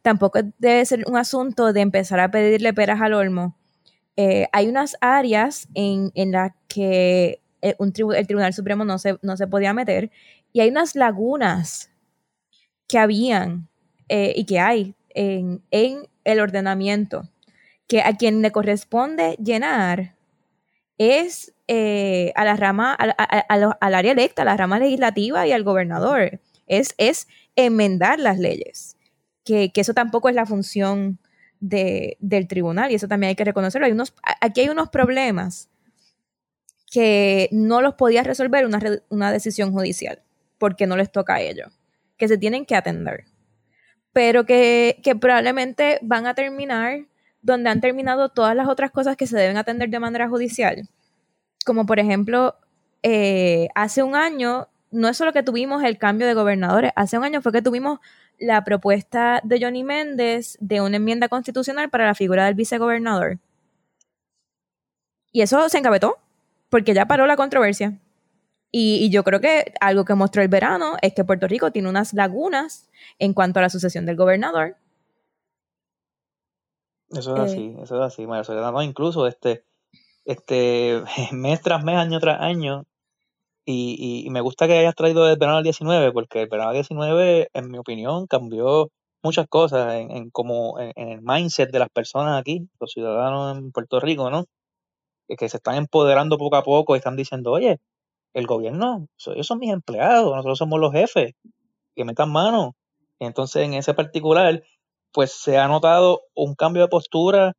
[0.03, 3.57] tampoco debe ser un asunto de empezar a pedirle peras al olmo.
[4.17, 9.17] Eh, hay unas áreas en, en las que el, un el Tribunal Supremo no se,
[9.23, 10.11] no se podía meter
[10.53, 11.93] y hay unas lagunas
[12.89, 13.69] que habían
[14.09, 17.31] eh, y que hay en, en el ordenamiento
[17.87, 20.14] que a quien le corresponde llenar
[20.99, 26.40] es eh, a la rama, al área electa, a la rama legislativa y al gobernador.
[26.66, 28.97] Es, es enmendar las leyes
[29.45, 31.18] que, eso tampoco es la función
[31.61, 33.86] del tribunal y eso también hay que reconocerlo.
[33.86, 35.70] Hay unos, aquí hay unos problemas
[36.90, 40.22] que no los podía resolver una, una decisión judicial
[40.59, 41.72] porque no les toca a ellos,
[42.16, 43.24] que se tienen que atender,
[44.12, 47.07] pero que, probablemente van a terminar
[47.45, 50.88] donde han terminado todas las otras cosas que se deben atender de manera judicial.
[51.64, 52.57] Como por ejemplo,
[53.03, 57.24] eh, hace un año, no es solo que tuvimos el cambio de gobernadores, hace un
[57.24, 58.01] año fue que tuvimos
[58.38, 63.38] la propuesta de Johnny Méndez de una enmienda constitucional para la figura del vicegobernador.
[65.30, 66.18] Y eso se encabetó,
[66.70, 67.99] porque ya paró la controversia.
[68.70, 72.12] Y, yo creo que algo que mostró el verano es que Puerto Rico tiene unas
[72.14, 72.88] lagunas
[73.18, 74.76] en cuanto a la sucesión del gobernador.
[77.17, 77.83] Eso es así, eh.
[77.83, 78.27] eso es así,
[78.83, 79.65] incluso este,
[80.25, 81.03] este
[81.33, 82.85] mes tras mes, año tras año,
[83.67, 86.83] y, y, me gusta que hayas traído el verano del 19, porque el verano del
[86.83, 88.91] 19, en mi opinión, cambió
[89.23, 93.73] muchas cosas en, en como en, el mindset de las personas aquí, los ciudadanos en
[93.73, 94.45] Puerto Rico, ¿no?
[95.29, 97.81] Que, que se están empoderando poco a poco y están diciendo, oye,
[98.35, 101.33] el gobierno, ellos son mis empleados, nosotros somos los jefes,
[101.97, 102.75] que metan mano.
[103.21, 104.62] Entonces, en ese particular,
[105.15, 107.53] pues se ha notado un cambio de postura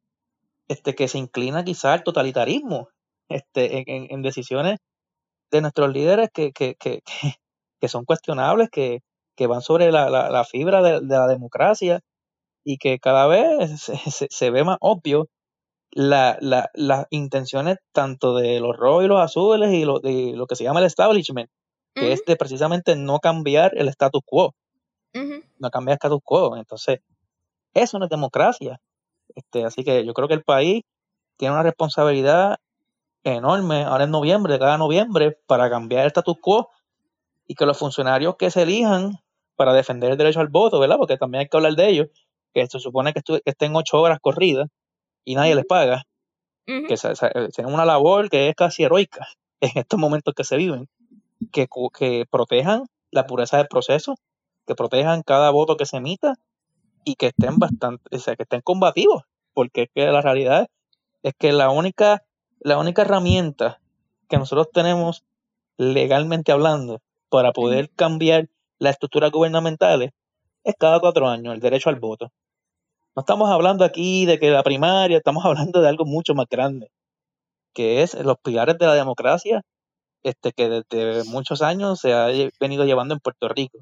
[0.68, 2.90] este, que se inclina quizá al totalitarismo
[3.30, 4.80] este, en, en decisiones
[5.52, 7.02] de nuestros líderes que, que, que,
[7.80, 9.00] que son cuestionables, que,
[9.38, 12.02] que van sobre la, la, fibra de, la democracia
[12.66, 15.30] y que cada vez se, se, ve más obvio
[15.92, 20.46] la, la, las intenciones tanto de los rojos y los azules y lo, de lo
[20.46, 21.50] que se llama el establishment,
[21.94, 24.54] que es de precisamente no cambiar el status quo,
[25.14, 26.58] no cambiar el status quo.
[26.58, 27.00] Entonces,
[27.76, 28.80] eso no es democracia.
[29.36, 30.84] Este, así que yo creo que el país
[31.38, 32.58] tiene una responsabilidad
[33.24, 36.70] enorme ahora en noviembre, de cada noviembre, para cambiar el status quo
[37.48, 39.20] y que los funcionarios que se elijan
[39.56, 40.98] para defender el derecho al voto, ¿verdad?
[40.98, 42.08] Porque también hay que hablar de ellos,
[42.54, 44.70] que se supone que, estén ocho horas corridas
[45.24, 46.04] y nadie les paga,
[46.66, 49.28] que sea una labor que es casi heroica
[49.62, 50.88] en estos momentos que se viven,
[51.52, 51.68] que,
[51.98, 54.16] que protejan la pureza del proceso,
[54.66, 56.36] que protejan cada voto que se emita
[57.06, 60.68] y que estén bastante, o sea, que estén combativos, porque es que la realidad
[61.24, 62.24] es que la única
[62.60, 63.80] la única herramienta
[64.28, 65.24] que nosotros tenemos
[65.78, 68.50] legalmente hablando para poder cambiar
[68.80, 70.12] las estructuras gubernamentales
[70.64, 72.32] es cada cuatro años, el derecho al voto.
[73.16, 76.92] No estamos hablando aquí de que la primaria, estamos hablando de algo mucho más grande,
[77.74, 79.62] que es los pilares de la democracia
[80.26, 82.28] este, que desde muchos años se ha
[82.60, 83.78] venido llevando en Puerto Rico.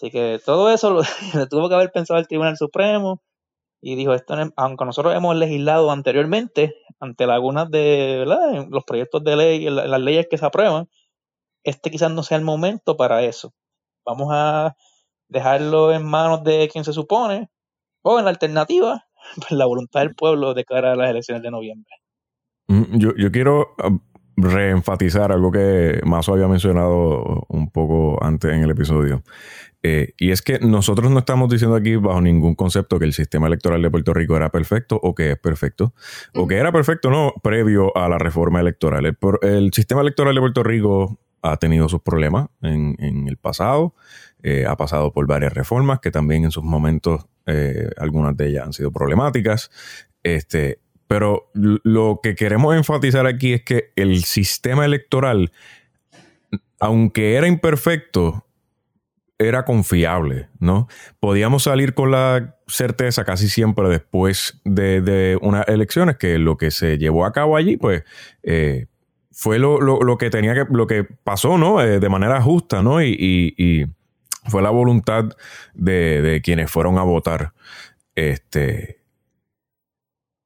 [0.00, 0.90] Así que todo eso
[1.34, 3.20] lo, tuvo que haber pensado el Tribunal Supremo,
[3.82, 8.24] y dijo, esto, aunque nosotros hemos legislado anteriormente, ante lagunas de
[8.68, 10.88] los proyectos de ley, las leyes que se aprueban,
[11.64, 13.52] este quizás no sea el momento para eso.
[14.04, 14.74] Vamos a
[15.28, 17.50] dejarlo en manos de quien se supone,
[18.02, 19.04] o en la alternativa,
[19.36, 21.94] pues la voluntad del pueblo de cara a las elecciones de noviembre.
[22.68, 23.90] Mm, yo, yo quiero ah,
[24.42, 29.22] reenfatizar algo que Mazo había mencionado un poco antes en el episodio.
[29.82, 33.46] Eh, y es que nosotros no estamos diciendo aquí bajo ningún concepto que el sistema
[33.46, 35.94] electoral de Puerto Rico era perfecto o que es perfecto,
[36.34, 39.16] o que era perfecto no previo a la reforma electoral.
[39.42, 43.94] El, sistema electoral de Puerto Rico ha tenido sus problemas en, el pasado,
[44.42, 48.66] eh, ha pasado por varias reformas que también en sus momentos eh, algunas de ellas
[48.66, 49.70] han sido problemáticas.
[50.22, 50.80] Este,
[51.10, 55.50] pero lo que queremos enfatizar aquí es que el sistema electoral,
[56.78, 58.46] aunque era imperfecto,
[59.36, 60.86] era confiable, ¿no?
[61.18, 66.96] Podíamos salir con la certeza casi siempre después de, unas elecciones que lo que se
[66.96, 68.04] llevó a cabo allí, pues,
[68.44, 68.86] eh,
[69.32, 71.82] fue lo, que tenía que, lo que pasó, ¿no?
[71.82, 73.02] Eh, de manera justa, ¿no?
[73.02, 73.90] Y,
[74.46, 75.24] fue la voluntad
[75.74, 77.52] de, quienes fueron a votar.
[78.14, 78.99] Este.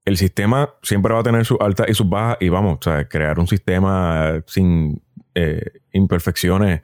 [0.05, 3.09] El sistema siempre va a tener sus altas y sus bajas, y vamos, o sea,
[3.09, 5.03] crear un sistema sin
[5.35, 6.83] eh, imperfecciones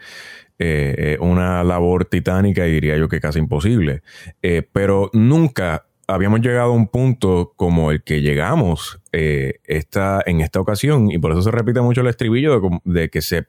[0.62, 4.02] eh, una labor titánica y diría yo que casi imposible.
[4.42, 10.60] Eh, pero nunca habíamos llegado a un punto como el que llegamos esta, en esta
[10.60, 13.46] ocasión y por eso se repite mucho el estribillo de, de que se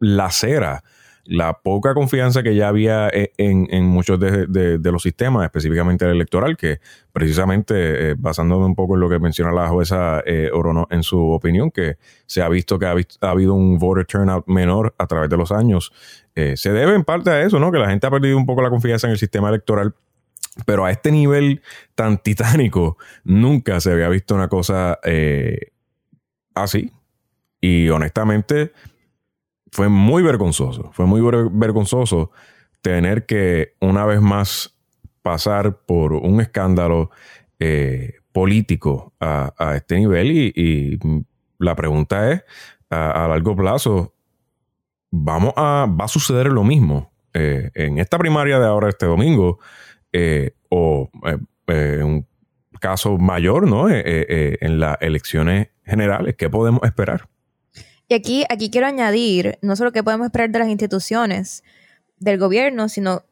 [0.00, 0.82] lacera
[1.24, 6.56] la poca confianza que ya había e, en, muchos de, los sistemas, específicamente el electoral,
[6.56, 6.80] que
[7.12, 11.30] precisamente, eh, basándome un poco en lo que menciona la jueza eh, Orono en su
[11.30, 11.96] opinión, que
[12.26, 15.92] se ha visto que ha, habido un voter turnout menor a través de los años,
[16.34, 17.70] eh, se debe en parte a eso, ¿no?
[17.70, 19.94] Que la gente ha perdido un poco la confianza en el sistema electoral.
[20.66, 21.62] Pero a este nivel
[21.94, 24.98] tan titánico, nunca se había visto una cosa
[26.54, 26.92] así.
[27.60, 28.72] Y honestamente,
[29.70, 31.20] fue muy vergonzoso, fue muy
[31.52, 32.30] vergonzoso
[32.80, 34.76] tener que una vez más
[35.22, 37.10] pasar por un escándalo
[37.58, 40.98] eh, político a, este nivel y,
[41.58, 42.42] la pregunta es,
[42.88, 44.14] a, largo plazo,
[45.10, 49.58] vamos a, ¿va a suceder lo mismo eh, en esta primaria de ahora este domingo
[50.12, 51.10] eh, o
[51.66, 52.26] en un
[52.80, 53.88] caso mayor, ¿no?
[53.90, 57.29] en las elecciones generales, ¿qué podemos esperar?
[58.10, 61.62] Y aquí, aquí quiero añadir, no solo qué podemos esperar de las instituciones,
[62.18, 63.22] del gobierno, sino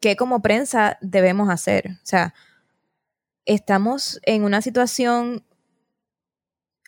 [0.00, 1.86] qué como prensa debemos hacer.
[2.02, 2.34] O sea,
[3.44, 5.44] estamos en una situación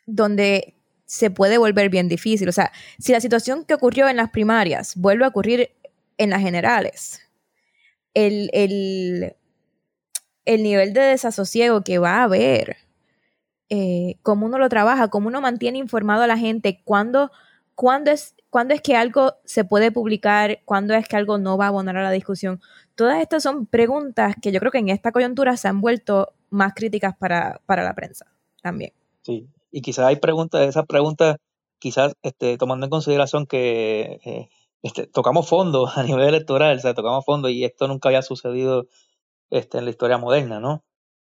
[0.07, 0.75] donde
[1.05, 2.49] se puede volver bien difícil.
[2.49, 5.71] O sea, si la situación que ocurrió en las primarias vuelve a ocurrir
[6.19, 7.21] en las generales,
[8.13, 9.37] el, el,
[10.47, 12.86] el nivel de desasosiego que va a haber
[13.69, 17.31] eh, cómo uno lo trabaja, cómo uno mantiene informado a la gente, cuándo,
[18.07, 18.35] es,
[18.69, 22.03] es que algo se puede publicar, cuándo es que algo no va a abonar a
[22.05, 22.61] la discusión.
[22.95, 26.75] Todas estas son preguntas que yo creo que en esta coyuntura se han vuelto más
[26.75, 28.27] críticas para, la prensa
[28.63, 28.93] también.
[29.23, 31.37] Sí, y quizás hay preguntas, esas preguntas,
[31.79, 34.49] quizás este, tomando en consideración que eh,
[34.83, 38.87] este, tocamos fondo a nivel electoral, o sea, tocamos fondo y esto nunca había sucedido
[39.51, 40.85] este, en la historia moderna, ¿no?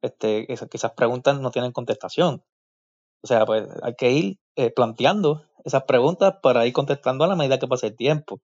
[0.04, 2.44] Este, que esas preguntas no tienen contestación.
[3.24, 7.36] O sea, pues hay que ir eh, planteando esas preguntas para ir contestando a la
[7.36, 8.42] medida que pase el tiempo.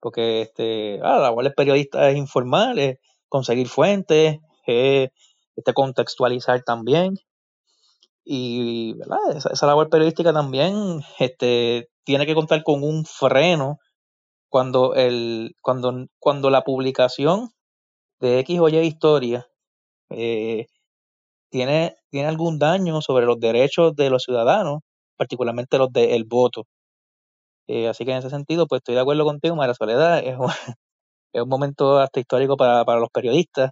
[0.00, 5.10] Porque este, ah, la labor periodista es informar, es conseguir fuentes, es
[5.54, 7.18] este, contextualizar también.
[8.24, 9.36] Y ¿verdad?
[9.36, 13.78] Esa, esa, labor periodística también este, tiene que contar con un freno
[14.48, 17.50] cuando, el, cuando, cuando la publicación
[18.20, 19.46] de X o Y historia
[20.10, 20.66] eh,
[21.56, 24.80] tiene, tiene algún daño sobre los derechos de los ciudadanos,
[25.16, 26.66] particularmente los del voto.
[27.66, 30.48] Eh, así que en ese sentido, pues estoy de acuerdo contigo, María Soledad, es un,
[31.32, 33.70] es un momento hasta histórico para, para los periodistas,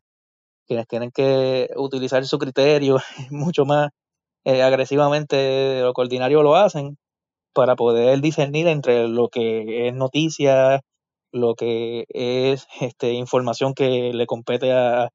[0.67, 2.99] quienes tienen que utilizar su criterio
[3.31, 3.91] mucho más
[4.45, 6.97] eh, agresivamente de lo que ordinario lo hacen,
[7.53, 10.81] para poder discernir entre lo que es noticia,
[11.33, 15.11] lo que es este, información que le compete a,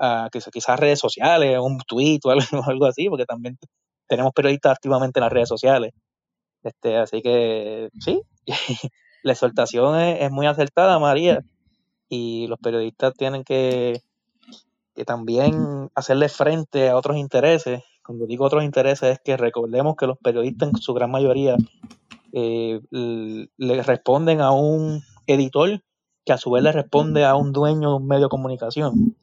[0.00, 2.30] a quizás redes sociales, un tweet o
[2.64, 3.58] algo, así, porque también
[4.08, 5.92] tenemos periodistas activamente en las redes sociales.
[6.62, 8.22] Este, así que sí,
[9.22, 11.44] la exhortación es, muy acertada, María,
[12.08, 14.00] y los periodistas tienen que,
[14.94, 17.82] que también hacerle frente a otros intereses.
[18.04, 21.56] Cuando digo otros intereses es que recordemos que los periodistas en su gran mayoría
[22.32, 25.82] eh, le responden a un editor
[26.24, 29.16] que a su vez le responde a un dueño de un medio de comunicación.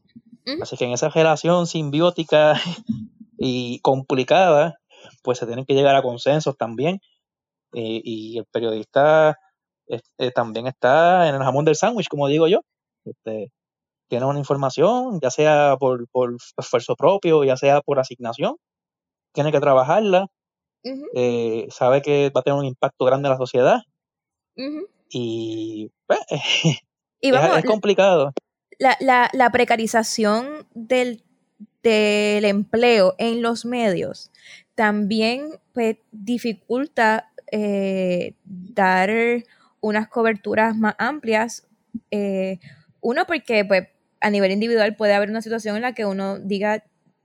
[0.62, 2.54] Así que en esa relación simbiótica
[3.38, 4.76] y complicada,
[5.24, 7.00] pues se tienen que llegar a consensos también.
[7.74, 9.38] Eh, y el periodista
[9.88, 12.62] este, también está en el jamón del sándwich, como digo yo.
[13.06, 13.52] Este,
[14.10, 16.08] tiene una información, ya sea por,
[16.58, 18.56] esfuerzo propio, ya sea por asignación,
[19.34, 20.28] tiene que trabajarla,
[21.14, 23.80] eh, sabe que va a tener un impacto grande en la sociedad.
[25.10, 26.20] Y, pues,
[27.22, 28.32] es, complicado.
[28.80, 31.24] La, la, precarización del,
[31.82, 34.32] del, empleo en los medios
[34.76, 39.12] también pues, dificulta eh, dar
[39.80, 41.68] unas coberturas más amplias.
[42.12, 42.60] Eh,
[43.02, 43.88] uno, porque pues,
[44.22, 46.84] a nivel individual puede haber una situación en la que uno diga,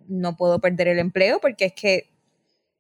[0.08, 2.10] no puedo perder el empleo porque es que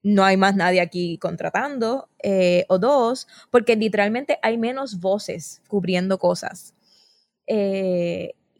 [0.02, 2.08] no hay más nadie aquí contratando.
[2.22, 6.74] Eh, o dos, porque literalmente hay menos voces cubriendo cosas.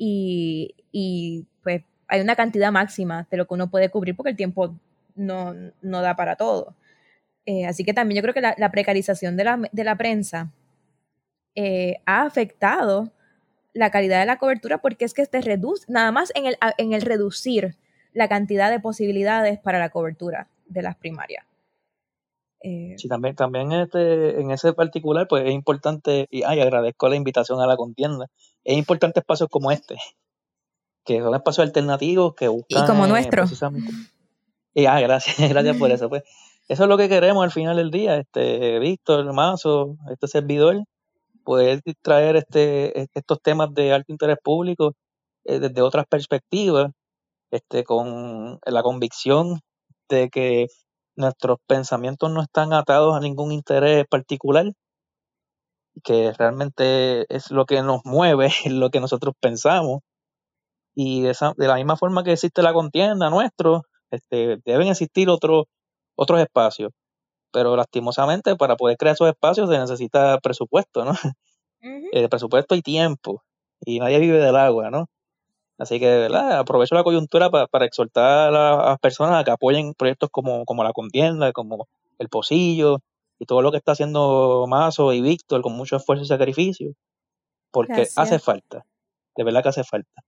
[0.05, 4.75] Y, pues hay una cantidad máxima de lo que uno puede cubrir porque el tiempo
[5.15, 6.75] no, da para todo.
[7.69, 10.51] así que también yo creo que la, precarización de la, de la prensa
[11.55, 13.13] eh, ha afectado
[13.75, 16.93] la calidad de la cobertura porque es que te reduce, nada más en el, en
[16.93, 17.77] el reducir
[18.13, 21.47] la cantidad de posibilidades para la cobertura de las primarias.
[22.61, 27.17] Eh, sí, también, también este, en ese particular, pues es importante, y ay, agradezco la
[27.17, 28.27] invitación a la contienda,
[28.65, 29.97] es importante espacios como este,
[31.05, 32.85] que son espacios alternativos que buscan...
[32.85, 33.45] Y como nuestro.
[34.75, 36.09] Y, ah, gracias, gracias por eso.
[36.09, 36.23] Pues
[36.69, 40.85] eso es lo que queremos al final del día, este Víctor, Mazo, este servidor,
[41.45, 44.95] poder traer este, estos temas de alto interés público
[45.45, 46.93] eh, desde otras perspectivas,
[47.51, 49.61] este, con la convicción
[50.09, 50.69] de que
[51.17, 54.73] nuestros pensamientos no están atados a ningún interés particular,
[56.05, 60.01] que realmente es lo que nos mueve, es lo que nosotros pensamos.
[60.95, 65.29] Y de, esa, de la misma forma que existe la contienda nuestro, este, deben existir
[65.31, 65.65] otros
[66.17, 66.93] otros espacios
[67.53, 71.13] pero lastimosamente para poder crear esos espacios se necesita presupuesto, ¿no?
[72.13, 73.43] Eh, presupuesto y tiempo,
[73.81, 75.07] y nadie vive del agua, ¿no?
[75.79, 76.61] Así que, ¿verdad?
[76.61, 80.93] Aprovecho la coyuntura para, exhortar a las personas a que apoyen proyectos como, como la
[80.93, 81.89] contienda, como
[82.21, 83.01] el pocillo,
[83.43, 86.93] y todo lo que está haciendo Mazo y Víctor con mucho esfuerzo y sacrificio,
[87.73, 88.87] porque hace falta,
[89.37, 90.23] de verdad que hace falta.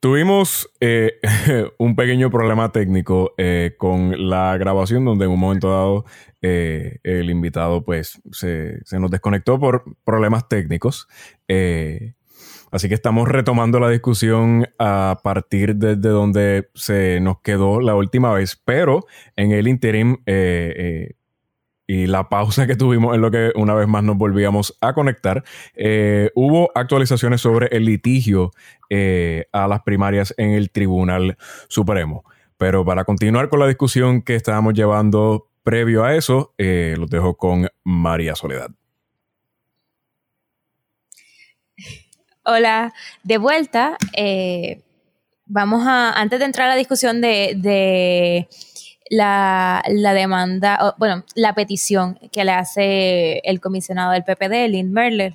[0.00, 1.20] Tuvimos eh,
[1.78, 6.04] un pequeño problema técnico eh, con la grabación donde en un momento dado
[6.40, 11.06] eh, el invitado pues se, nos desconectó por problemas técnicos.
[12.72, 18.32] Así que estamos retomando la discusión a partir desde donde se nos quedó la última
[18.32, 19.06] vez, pero
[19.36, 20.16] en el interim
[21.92, 25.44] y la pausa que tuvimos en lo que una vez más nos volvíamos a conectar,
[25.74, 28.52] eh, hubo actualizaciones sobre el litigio
[28.88, 31.36] eh, a las primarias en el Tribunal
[31.68, 32.24] Supremo.
[32.56, 37.36] Pero para continuar con la discusión que estábamos llevando previo a eso, eh, los dejo
[37.36, 38.70] con María Soledad.
[42.44, 43.96] Hola, de vuelta.
[45.46, 48.48] vamos a, antes de entrar a la discusión de
[49.12, 49.82] la,
[50.14, 55.34] demanda, bueno, la petición que le hace el comisionado del PPD, Lynn Merler.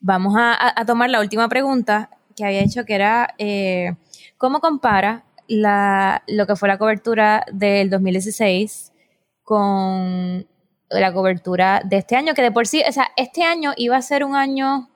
[0.00, 3.94] Vamos a, tomar la última pregunta que había hecho, que era, eh,
[4.38, 8.92] ¿cómo compara la, lo que fue la cobertura del 2016
[9.42, 10.46] con
[10.88, 12.34] la cobertura de este año?
[12.34, 14.88] Que de por sí, o sea, este año iba a ser un año,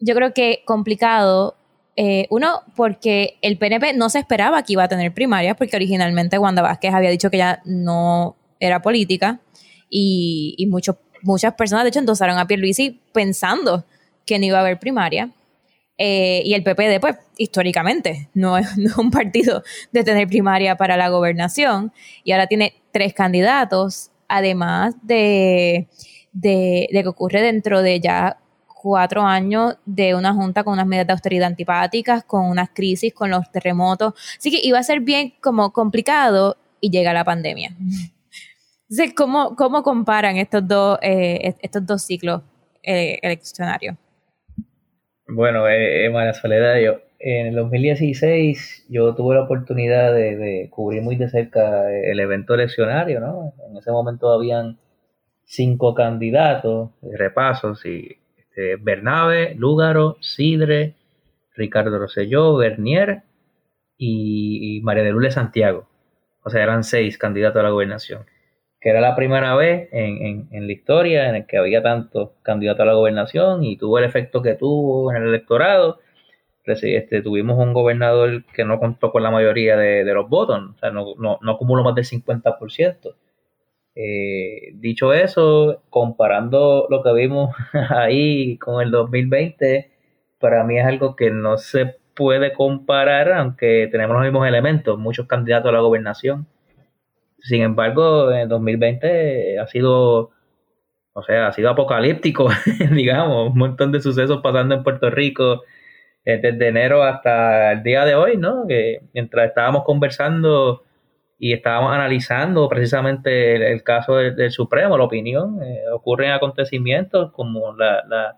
[0.00, 1.56] yo creo que complicado
[1.96, 6.38] eh, uno, porque el PNP no se esperaba que iba a tener primarias, porque originalmente
[6.38, 9.40] Wanda Vázquez había dicho que ya no era política
[9.90, 10.66] y,
[11.22, 13.84] muchas personas, de hecho, endosaron a Pierluisi pensando
[14.24, 15.30] que no iba a haber primaria.
[15.98, 21.10] Eh, y el PPD, pues, históricamente, no es, un partido de tener primaria para la
[21.10, 21.92] gobernación.
[22.24, 25.88] Y ahora tiene tres candidatos, además de,
[26.32, 28.39] de, de que ocurre dentro de ya
[28.80, 33.28] cuatro años de una junta con unas medidas de austeridad antipáticas, con unas crisis, con
[33.30, 34.14] los terremotos.
[34.38, 37.76] Así que iba a ser bien como complicado y llega la pandemia.
[38.88, 42.40] Entonces, ¿cómo, cómo comparan estos dos, eh, estos dos ciclos
[42.82, 43.96] eh, eleccionarios?
[45.28, 51.02] Bueno, eh, María Soledad, yo en el 2016 yo tuve la oportunidad de, de, cubrir
[51.02, 53.52] muy de cerca el evento eleccionario, ¿no?
[53.68, 54.78] En ese momento habían
[55.44, 58.19] cinco candidatos, repasos, y
[58.60, 60.94] este, Bernabe, Lúgaro, Sidre,
[61.56, 63.22] Ricardo Rosselló, Bernier
[63.96, 65.88] y, María de Lule Santiago.
[66.42, 68.26] O sea, eran seis candidatos a la gobernación.
[68.80, 72.94] Que era la primera vez en, la historia en que había tantos candidatos a la
[72.94, 76.00] gobernación y tuvo el efecto que tuvo en el electorado.
[76.64, 80.90] este, tuvimos un gobernador que no contó con la mayoría de, los votos, o sea,
[80.90, 83.14] no, no, no acumuló más del 50%.
[83.94, 87.54] Eh, dicho eso, comparando lo que vimos
[87.90, 89.90] ahí con el 2020,
[90.38, 95.26] para mí es algo que no se puede comparar, aunque tenemos los mismos elementos, muchos
[95.26, 96.46] candidatos a la gobernación.
[97.38, 100.30] Sin embargo, en el 2020 ha sido,
[101.12, 102.48] o sea, ha sido apocalíptico,
[102.92, 105.62] digamos, un montón de sucesos pasando en Puerto Rico
[106.24, 108.66] eh, desde enero hasta el día de hoy, ¿no?
[108.68, 110.84] Que mientras estábamos conversando
[111.42, 118.04] y estábamos analizando precisamente el, caso del, Supremo, la opinión, eh, ocurren acontecimientos como la,
[118.06, 118.36] la,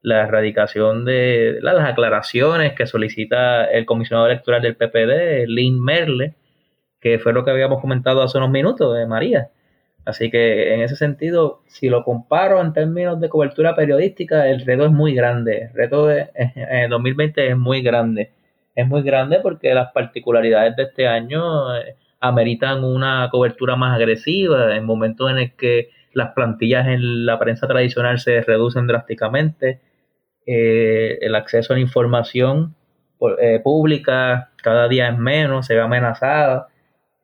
[0.00, 6.36] la erradicación de las aclaraciones que solicita el comisionado electoral del PPD, Lynn Merle,
[7.00, 9.50] que fue lo que habíamos comentado hace unos minutos de María.
[10.04, 14.84] Así que en ese sentido, si lo comparo en términos de cobertura periodística, el reto
[14.84, 15.62] es muy grande.
[15.62, 18.30] El reto de, en 2020 es muy grande.
[18.76, 21.96] Es muy grande porque las particularidades de este año eh,
[22.28, 28.18] ameritan una cobertura más agresiva en momentos en que las plantillas en la prensa tradicional
[28.18, 29.80] se reducen drásticamente,
[30.46, 32.74] eh, el acceso a la información
[33.40, 36.68] eh, pública cada día es menos, se ve amenazada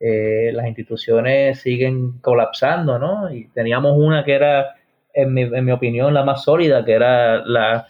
[0.05, 3.33] eh, las instituciones siguen colapsando, ¿no?
[3.33, 4.75] Y teníamos una que era,
[5.13, 7.87] en mi, en mi opinión, la más sólida, que era la,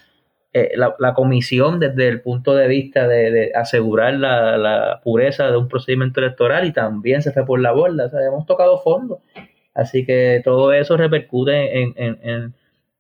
[0.56, 6.20] eh, la, comisión desde el punto de vista de, asegurar la, pureza de un procedimiento
[6.20, 9.22] electoral y también se fue por la borda, o sea, hemos tocado fondo.
[9.74, 12.54] Así que todo eso repercute en,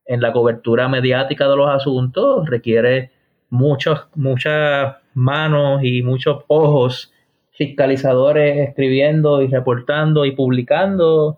[0.08, 3.12] la cobertura mediática de los asuntos, requiere
[3.50, 7.14] muchos, muchas manos y muchos ojos
[7.52, 11.38] fiscalizadores escribiendo y reportando y publicando.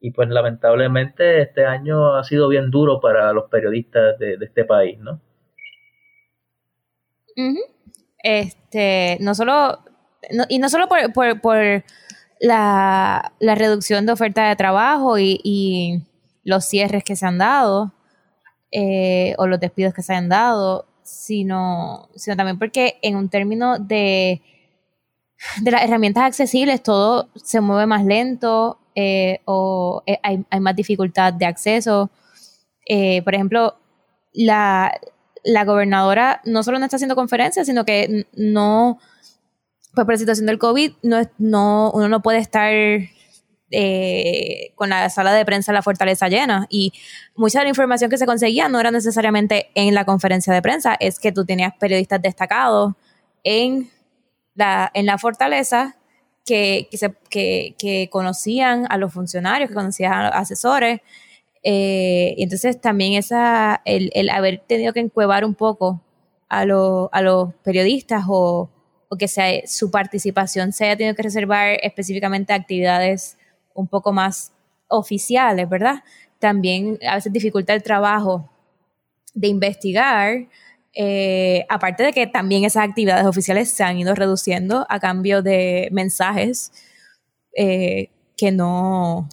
[0.00, 4.98] Y pues lamentablemente este año ha sido bien duro para los periodistas de, este país,
[4.98, 5.20] ¿no?
[8.22, 9.78] Este, no solo,
[10.48, 11.84] y no solo por, por, por
[12.40, 16.02] la, la, reducción de oferta de trabajo y, y,
[16.44, 17.92] los cierres que se han dado,
[18.70, 23.78] eh, o los despidos que se han dado, sino, sino también porque en un término
[23.78, 24.42] de
[25.60, 31.32] de las herramientas accesibles todo se mueve más lento eh, o eh, hay, más dificultad
[31.32, 32.10] de acceso.
[33.24, 33.76] Por ejemplo,
[34.32, 34.98] la,
[35.64, 38.98] gobernadora no solo no está haciendo conferencias, sino que no,
[39.94, 42.72] pues por la situación del COVID, no, no, uno no puede estar
[44.76, 46.66] con la sala de prensa la fortaleza llena.
[46.70, 46.92] Y
[47.34, 50.96] mucha de la información que se conseguía no era necesariamente en la conferencia de prensa,
[50.98, 52.94] es que tú tenías periodistas destacados
[53.42, 53.90] en
[54.94, 55.96] en la fortaleza
[56.44, 56.88] que,
[57.28, 61.00] que, conocían a los funcionarios, que conocían a los asesores.
[61.68, 66.00] Eh, y entonces también esa, el, el, haber tenido que encuevar un poco
[66.48, 68.70] a, a los periodistas o,
[69.08, 73.36] o que sea, su participación se haya tenido que reservar específicamente a actividades
[73.74, 74.52] un poco más
[74.86, 76.04] oficiales, ¿verdad?
[76.38, 78.48] También a veces dificulta el trabajo
[79.34, 80.46] de investigar
[80.94, 85.88] eh, aparte de que también esas actividades oficiales se han ido reduciendo a cambio de
[85.90, 86.70] mensajes
[87.56, 89.28] eh, que no,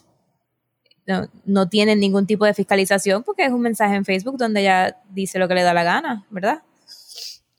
[1.45, 5.39] no, tienen ningún tipo de fiscalización porque es un mensaje en Facebook donde ella dice
[5.39, 6.59] lo que le da la gana, ¿verdad?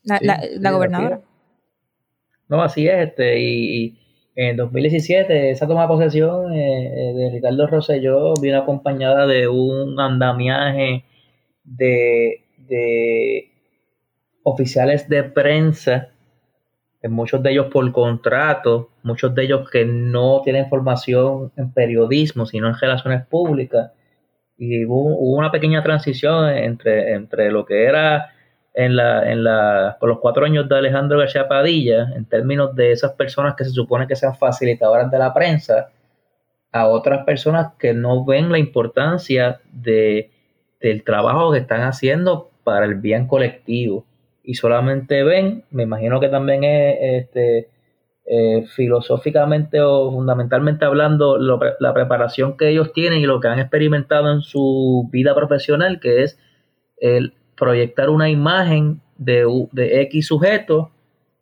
[0.03, 1.21] La, gobernadora.
[2.47, 3.09] No, así es.
[3.09, 3.99] Este, y,
[4.35, 11.05] en 2017 esa toma de posesión eh, de Ricardo Rosselló vino acompañada de un andamiaje
[11.63, 13.51] de, de
[14.43, 16.09] oficiales de prensa,
[17.09, 22.67] muchos de ellos por contrato, muchos de ellos que no tienen formación en periodismo, sino
[22.67, 23.91] en relaciones públicas.
[24.57, 28.31] Y hubo, una pequeña transición entre, entre lo que era
[28.73, 32.91] en la, en la, por los cuatro años de Alejandro García Padilla, en términos de
[32.91, 35.89] esas personas que se supone que sean facilitadoras de la prensa,
[36.71, 40.31] a otras personas que no ven la importancia de,
[40.81, 44.05] del trabajo que están haciendo para el bien colectivo
[44.45, 47.69] y solamente ven, me imagino que también es este,
[48.25, 54.31] eh, filosóficamente o fundamentalmente hablando, la preparación que ellos tienen y lo que han experimentado
[54.31, 56.39] en su vida profesional, que es
[56.97, 60.91] el proyectar una imagen de, de X sujeto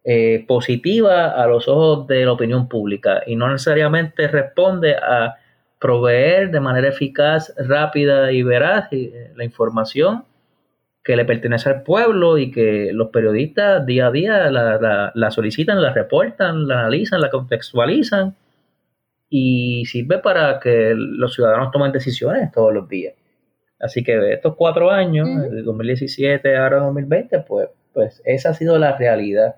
[0.05, 3.23] eh, positiva a los ojos de la opinión pública.
[3.25, 5.35] Y no necesariamente responde a
[5.79, 10.25] proveer de manera eficaz, rápida y veraz eh, la información
[11.03, 15.91] que le pertenece al pueblo y que los periodistas día a día la, solicitan, la
[15.91, 18.35] reportan, la analizan, la contextualizan
[19.29, 23.15] y sirve para que los ciudadanos tomen decisiones todos los días.
[23.79, 28.77] Así que de estos cuatro años, de 2017 ahora 2020, pues pues esa ha sido
[28.77, 29.55] la realidad.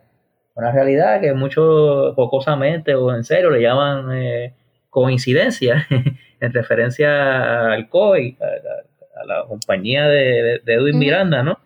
[0.55, 4.53] Una realidad que muchos jocosamente o en serio le llaman eh,
[4.89, 5.87] coincidencia
[6.39, 8.94] en referencia al COI, a,
[9.25, 11.59] la compañía de, Edwin Miranda, ¿no?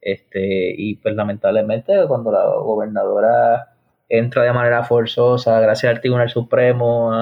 [0.00, 3.74] Este, y pues lamentablemente cuando la gobernadora
[4.08, 7.12] entra de manera forzosa gracias al Tribunal Supremo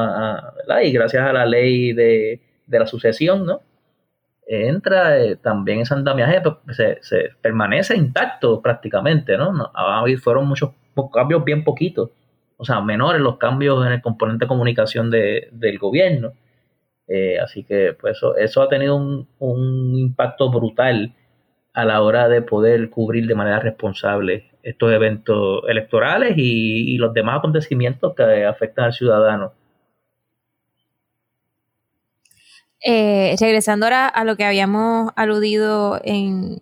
[0.82, 3.61] y gracias a la ley de, la sucesión, ¿no?
[4.46, 9.52] Entra eh, también ese andamiaje, pues, se, se, permanece intacto prácticamente, ¿no?
[9.52, 9.70] no
[10.22, 10.70] fueron muchos
[11.12, 12.11] cambios bien poquitos,
[12.56, 16.32] o sea, menores los cambios en el componente de comunicación del gobierno.
[17.09, 21.14] Eh, así que pues eso, ha tenido un, impacto brutal
[21.72, 27.38] a la hora de poder cubrir de manera responsable estos eventos electorales y, los demás
[27.38, 29.52] acontecimientos que afectan al ciudadano.
[32.84, 36.61] Eh, regresando ahora a lo que habíamos aludido en,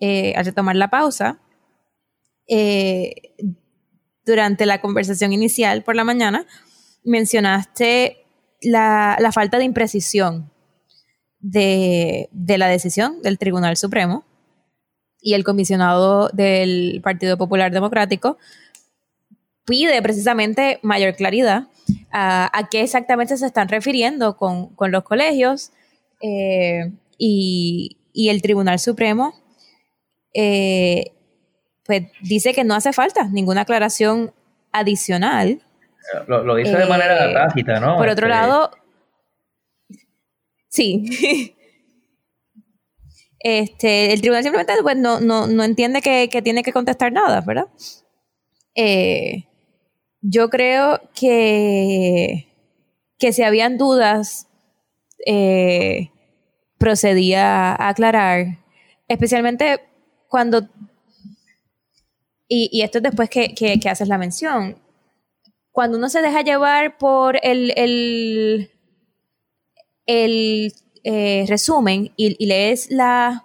[0.00, 1.40] eh, al retomar la pausa,
[4.24, 6.46] durante la conversación inicial por la mañana,
[7.04, 8.25] mencionaste
[8.62, 10.50] la, falta de imprecisión
[11.40, 14.24] de, de, la decisión del Tribunal Supremo
[15.20, 18.38] y el comisionado del Partido Popular Democrático
[19.64, 21.68] pide precisamente mayor claridad
[22.12, 25.72] a, qué exactamente se están refiriendo con, los colegios
[26.22, 29.34] eh, y, el Tribunal Supremo
[30.32, 31.12] eh,
[31.84, 34.32] pues dice que no hace falta ninguna aclaración
[34.72, 35.62] adicional.
[36.26, 37.96] Lo, dice de manera eh, tácita, ¿no?
[37.96, 38.70] Por otro este, lado,
[40.68, 41.52] sí.
[43.38, 47.68] Este, el tribunal simplemente pues, no, no, entiende que, tiene que contestar nada, ¿verdad?
[48.74, 49.46] Eh,
[50.20, 52.48] yo creo que,
[53.18, 54.48] que si habían dudas,
[55.26, 56.10] eh,
[56.78, 58.58] procedía a aclarar,
[59.08, 59.80] especialmente
[60.28, 60.68] cuando,
[62.48, 64.78] y, esto es después que, haces la mención,
[65.76, 68.70] cuando uno se deja llevar por el, el,
[70.06, 70.72] el
[71.04, 73.44] eh, resumen y, lees la,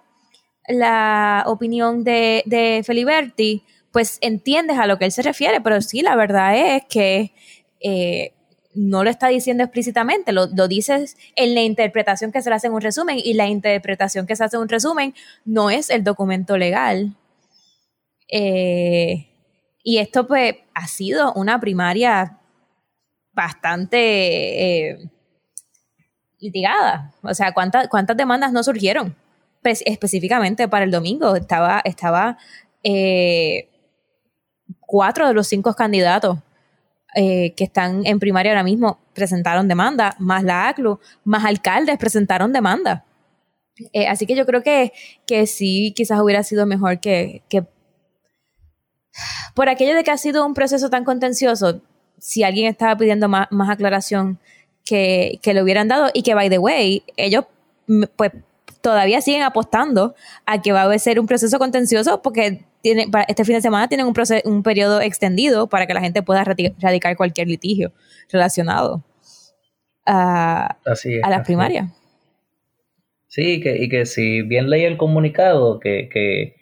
[0.66, 6.00] la opinión de, de Feliberti, pues entiendes a lo que él se refiere, pero sí,
[6.00, 7.34] la verdad es que
[7.80, 8.32] eh,
[8.74, 12.68] no lo está diciendo explícitamente, lo, lo, dices en la interpretación que se le hace
[12.68, 15.14] en un resumen y la interpretación que se hace en un resumen
[15.44, 17.14] no es el documento legal.
[18.30, 19.31] Eh,
[19.82, 22.38] y esto pues ha sido una primaria
[23.32, 25.10] bastante
[26.38, 27.12] litigada.
[27.22, 29.16] O sea, ¿cuántas, cuántas demandas no surgieron?
[29.62, 32.36] Pues, específicamente para el domingo estaba, estaba
[32.82, 33.68] eh,
[34.80, 36.38] cuatro de los cinco candidatos
[37.14, 42.52] eh, que están en primaria ahora mismo presentaron demanda, más la ACLU, más alcaldes presentaron
[42.52, 43.04] demanda.
[43.92, 44.92] Eh, así que yo creo que,
[45.26, 47.42] que sí, quizás hubiera sido mejor que,
[49.54, 51.80] por aquello de que ha sido un proceso tan contencioso,
[52.18, 54.38] si alguien estaba pidiendo más, más aclaración,
[54.84, 57.44] que, le hubieran dado y que, by the way, ellos
[58.16, 58.32] pues
[58.80, 60.14] todavía siguen apostando
[60.46, 63.88] a que va a ser un proceso contencioso porque tiene, para este fin de semana
[63.88, 67.92] tienen un, un periodo extendido para que la gente pueda radicar cualquier litigio
[68.30, 69.04] relacionado
[70.04, 70.78] a,
[71.22, 71.90] a las primarias.
[73.28, 76.56] Sí, que, y que si bien leí el comunicado que, que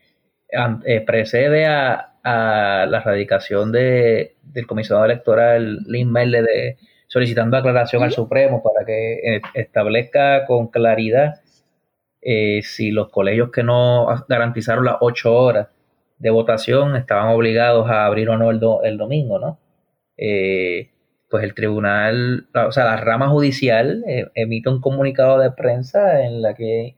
[0.87, 6.79] eh, precede a, a, la radicación de, del comisionado electoral Lynn Merle de
[7.11, 11.41] solicitando aclaración al Supremo para que eh, establezca con claridad
[12.23, 15.68] eh, si los colegios que no garantizaron las ocho horas
[16.18, 18.61] de votación estaban obligados a abrir o no el,
[18.99, 19.59] domingo, ¿no?
[20.16, 20.91] Eh,
[21.29, 24.05] pues el tribunal, o sea, la rama judicial
[24.35, 26.97] emite un comunicado de prensa en la que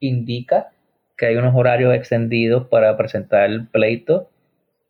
[0.00, 0.70] indica
[1.16, 4.29] que hay unos horarios extendidos para presentar el pleito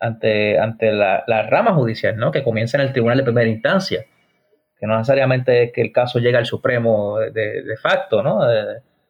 [0.00, 2.32] ante, ante la, la rama judicial, ¿no?
[2.32, 4.04] Que comienza en el tribunal de primera instancia
[4.80, 8.40] que no necesariamente es que el caso llegue al Supremo de, facto, ¿no?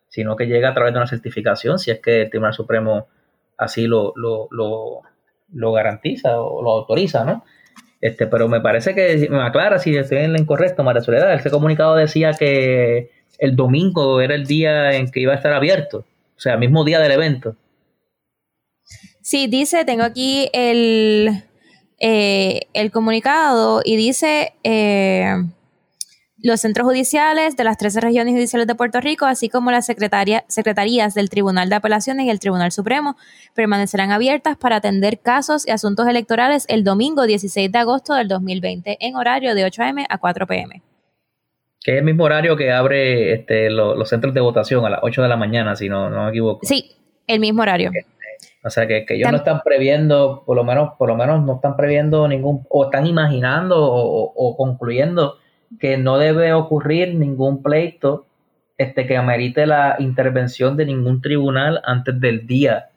[0.08, 3.06] sino que llega a través de una certificación, si es que el Tribunal Supremo
[3.56, 7.44] así lo, lo, garantiza o lo autoriza, ¿no?
[8.00, 11.34] Este, pero me parece que me aclara si estoy en lo incorrecto, María Soledad.
[11.34, 15.98] Ese comunicado decía que el domingo era el día en que iba a estar abierto,
[15.98, 17.54] o sea, el mismo día del evento.
[19.30, 21.44] Sí, dice, tengo aquí el,
[22.00, 25.36] eh, el comunicado y dice, eh,
[26.42, 31.14] los centros judiciales de las 13 regiones judiciales de Puerto Rico, así como las secretarías
[31.14, 33.16] del Tribunal de Apelaciones y el Tribunal Supremo,
[33.54, 38.96] permanecerán abiertas para atender casos y asuntos electorales el domingo 16 de agosto del 2020
[38.98, 40.06] en horario de 8 a.m.
[40.08, 40.82] a 4 p.m.
[41.80, 45.22] Que es el mismo horario que abre este, los centros de votación a las 8
[45.22, 46.66] de la mañana, si no, no me equivoco.
[46.66, 46.96] Sí,
[47.28, 47.92] el mismo horario.
[48.62, 51.76] O sea que, ellos no están previendo, por lo menos, por lo menos no están
[51.76, 55.38] previendo ningún, o están imaginando o, concluyendo
[55.78, 58.26] que no debe ocurrir ningún pleito
[58.76, 62.90] este que amerite la intervención de ningún tribunal antes del día.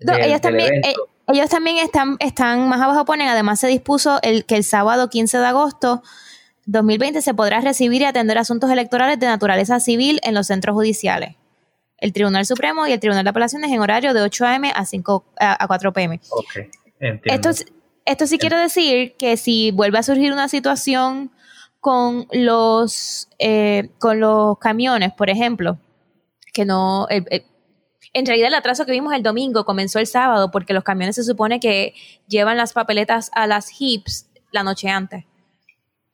[0.00, 0.94] ellos, también, eh,
[1.28, 5.38] ellos también están, están más abajo ponen, además se dispuso el que el sábado 15
[5.38, 6.02] de agosto
[6.66, 11.36] 2020 se podrá recibir y atender asuntos electorales de naturaleza civil en los centros judiciales
[11.98, 14.72] el Tribunal Supremo y el Tribunal de Apelaciones en horario de 8 a.m.
[14.74, 16.20] a, 5, a, 4 p.m.
[16.30, 16.56] Ok,
[17.00, 17.50] entiendo.
[17.50, 17.64] Esto,
[18.04, 21.30] esto sí quiere decir que si vuelve a surgir una situación
[21.80, 25.78] con los, eh, con los camiones, por ejemplo,
[26.52, 27.06] que no...
[27.10, 31.24] en realidad el atraso que vimos el domingo comenzó el sábado porque los camiones se
[31.24, 31.94] supone que
[32.28, 35.24] llevan las papeletas a las HIPs la noche antes.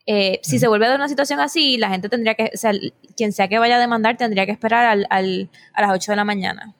[0.07, 2.73] Eh, si se vuelve a dar una situación así, la gente tendría que, o sea,
[3.17, 6.17] quien sea que vaya a demandar tendría que esperar al, al, a las 8 de
[6.17, 6.75] la mañana.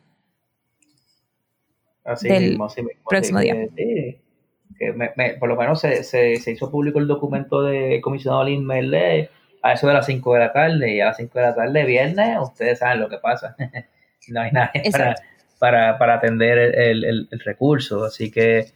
[2.05, 3.03] Así mismo, así mismo.
[3.09, 3.55] Próximo día.
[3.77, 4.19] Sí,
[4.77, 8.67] que me, por lo menos se, se, se, hizo público el documento de comisionado Lin
[8.67, 9.31] Merle
[9.63, 11.85] a eso de las 5 de la tarde y a las 5 de la tarde
[11.85, 13.55] viernes, ustedes saben lo que pasa.
[14.29, 15.15] no hay nadie para,
[15.61, 18.67] para, para, atender el, el, el recurso, así que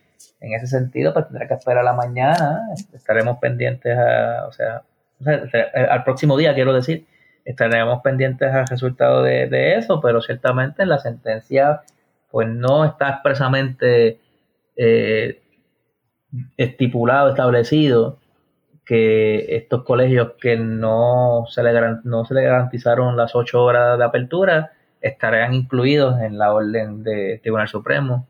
[0.41, 2.63] en ese sentido, pues tendrá que esperar a la mañana,
[2.93, 4.83] estaremos pendientes a, o sea,
[5.91, 7.07] al próximo día, quiero decir,
[7.45, 11.83] estaremos pendientes al resultado de, eso, pero ciertamente en la sentencia,
[12.31, 14.21] pues no está expresamente
[14.77, 15.43] eh,
[16.57, 18.19] estipulado, establecido
[18.85, 21.73] que estos colegios que no se, le,
[22.05, 27.41] no se le garantizaron las ocho horas de apertura estarán incluidos en la orden de
[27.43, 28.29] Tribunal Supremo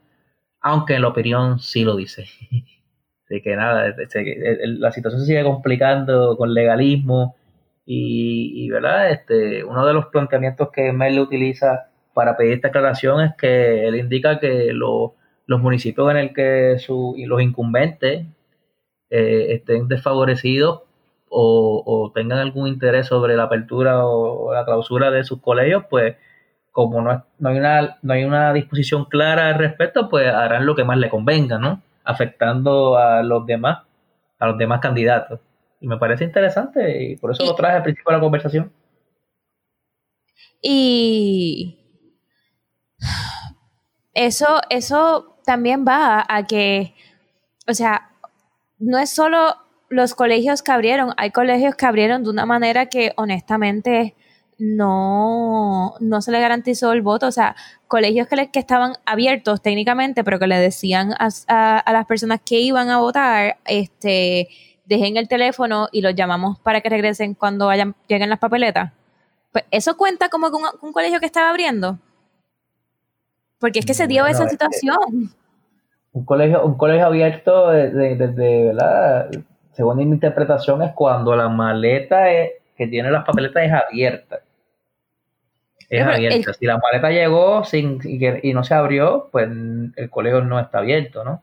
[0.67, 2.25] aunque en la opinión sí lo dice.
[3.25, 7.37] Así que nada, este, la situación se sigue complicando con legalismo
[7.85, 9.11] y, ¿verdad?
[9.13, 13.95] Este, uno de los planteamientos que Mel utiliza para pedir esta aclaración es que él
[13.95, 15.13] indica que los
[15.47, 18.27] municipios en el que su, y los incumbentes
[19.11, 20.83] eh, estén desfavorecidos
[21.29, 26.17] o, o, tengan algún interés sobre la apertura o la clausura de sus colegios, pues
[26.77, 30.77] como no, no, hay una, no hay una disposición clara al respecto, pues harán lo
[30.77, 31.81] que más le convenga, ¿no?
[32.05, 33.79] Afectando a los demás,
[34.39, 35.41] a los demás candidatos.
[35.81, 38.71] Y me parece interesante y por eso lo traje al principio de la conversación.
[40.61, 41.79] Y
[44.13, 46.95] eso, eso también va a que,
[47.67, 48.11] o sea,
[48.79, 49.57] no es solo
[49.89, 54.15] los colegios que abrieron, hay colegios que abrieron de una manera que honestamente
[54.59, 57.27] no, no se le garantizó el voto.
[57.27, 57.57] O sea,
[57.89, 62.89] colegios que, que estaban abiertos técnicamente, pero que le decían a, las personas que iban
[62.89, 64.49] a votar, este,
[64.85, 68.93] dejen el teléfono y los llamamos para que regresen cuando vayan, lleguen las papeletas.
[69.53, 71.99] Pues eso cuenta como un, un colegio que estaba abriendo.
[73.59, 75.33] Porque es que se dio esa situación.
[76.13, 79.31] Un colegio, un colegio abierto desde, ¿verdad?
[79.73, 82.25] Según mi interpretación, es cuando la maleta
[82.77, 84.41] que tiene las papeletas es abierta
[85.89, 86.53] es abierta.
[86.55, 91.25] Si la maleta llegó sin, y, no se abrió, pues el colegio no está abierto,
[91.25, 91.43] ¿no?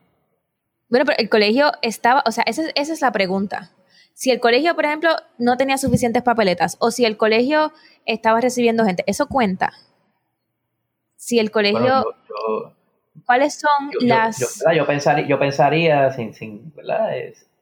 [0.88, 3.70] Bueno, pero el colegio estaba, o sea, esa, es la pregunta.
[4.12, 7.72] Si el colegio, por ejemplo, no tenía suficientes papeletas o si el colegio
[8.06, 9.72] estaba recibiendo gente, ¿eso cuenta?
[11.16, 12.04] Si el colegio...
[13.26, 14.38] ¿Cuáles son las...?
[14.74, 17.10] Yo, pensaría, yo pensaría sin, sin, ¿verdad?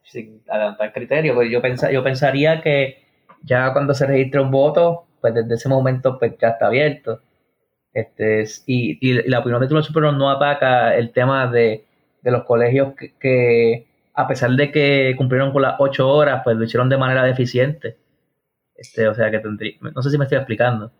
[0.03, 3.03] sin adelantar criterios, pues yo, yo pensaría que
[3.43, 7.21] ya cuando se registra un voto, pues desde ese momento pues ya está abierto.
[7.93, 11.85] Este, y, y la opinión de Tribunal Supremo no ataca el tema de,
[12.23, 16.89] los colegios que, a pesar de que cumplieron con las ocho horas, pues lo hicieron
[16.89, 17.95] de manera deficiente.
[18.75, 20.91] Este, o sea que tendría, no sé si me estoy explicando.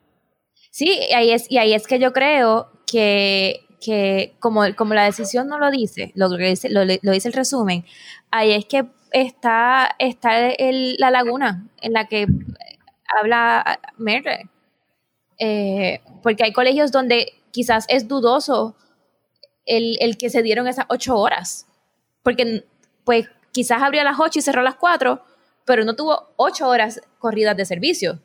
[0.71, 5.03] Sí, y ahí es, y ahí es que yo creo que, que como, como la
[5.03, 7.83] decisión no lo dice, lo, dice, lo, dice el resumen,
[8.31, 12.27] ahí es que está, está el, la laguna en la que
[13.19, 14.49] habla Merle.
[15.39, 18.75] Eh, porque hay colegios donde quizás es dudoso
[19.65, 21.67] el, que se dieron esas ocho horas.
[22.21, 22.63] Porque
[23.03, 25.23] pues quizás abrió a las ocho y cerró a las cuatro,
[25.65, 28.19] pero no tuvo ocho horas corridas de servicio.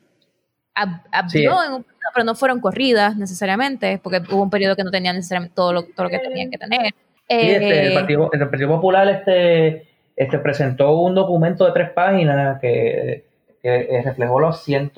[0.73, 4.91] abrió en un periodo, pero no fueron corridas necesariamente, porque hubo un periodo que no
[4.91, 6.93] tenía necesariamente todo lo, todo lo que tenían que tener.
[7.27, 13.28] Este, el, Partido, el, Partido, Popular este, este presentó un documento de tres páginas que
[13.61, 14.91] que eh, reflejó los 100,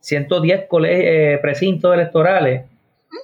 [0.00, 2.64] 110 eh, precintos electorales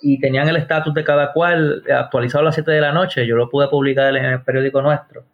[0.02, 3.26] y tenían el estatus de cada cual actualizado a las 7 de la noche.
[3.26, 5.24] Yo lo pude publicar en el periódico nuestro.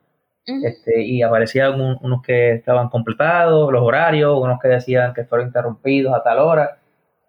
[0.47, 6.15] este, y aparecían unos que estaban completados, los horarios, unos que decían que fueron interrumpidos
[6.15, 6.79] a tal hora.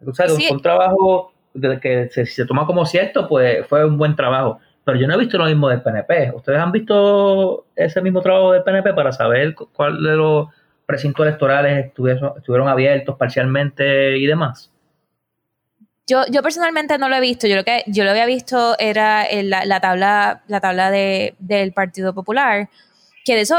[0.05, 1.33] O sea, un trabajo
[1.81, 4.59] que se, se, toma como cierto, pues fue un buen trabajo.
[4.83, 6.31] pero yo no he visto lo mismo del PNP.
[6.35, 10.47] ¿Ustedes han visto ese mismo trabajo del PNP para saber cuál de los
[10.87, 14.71] precintos electorales estuvieron, estuvieron abiertos parcialmente y demás?
[16.07, 17.47] Yo, yo personalmente no lo he visto.
[17.47, 22.13] Yo lo que yo lo había visto era la, tabla, la tabla de, del Partido
[22.13, 22.69] Popular,
[23.25, 23.57] que de eso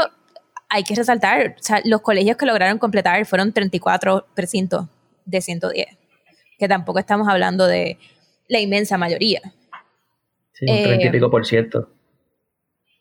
[0.67, 1.55] hay que resaltar.
[1.59, 4.87] O sea, los colegios que lograron completar fueron 34 precintos
[5.25, 5.87] de 110,
[6.57, 7.99] que tampoco estamos hablando de
[8.47, 9.41] la inmensa mayoría.
[10.53, 11.91] Sí, un 30 y eh, pico por ciento.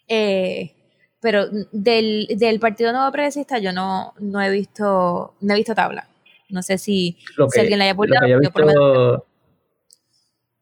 [0.06, 0.74] Eh,
[1.20, 6.06] pero del, del Partido Nuevo Progresista yo no, no he visto no he visto tabla.
[6.50, 7.18] No sé si,
[7.58, 9.26] alguien la haya publicado.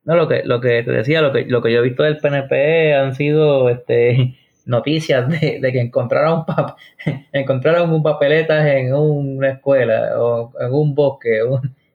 [0.06, 2.18] No, lo que, lo que te decía, lo que, lo que yo he visto del
[2.18, 6.44] PNP han sido este, noticias de, que encontraron,
[7.32, 11.40] encontraron un papeletas en una escuela o en un bosque,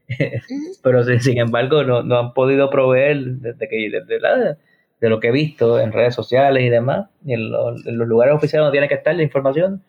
[0.84, 4.58] pero sin embargo no, no, han podido proveer desde que desde la,
[5.02, 8.66] de lo que he visto en redes sociales y demás, y en, los lugares oficiales
[8.66, 9.84] donde tiene que estar la información,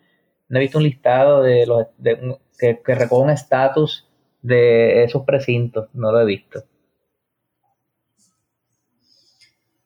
[0.49, 4.09] no he visto un listado de los de, que, que un estatus
[4.41, 6.63] de esos precintos, no lo he visto.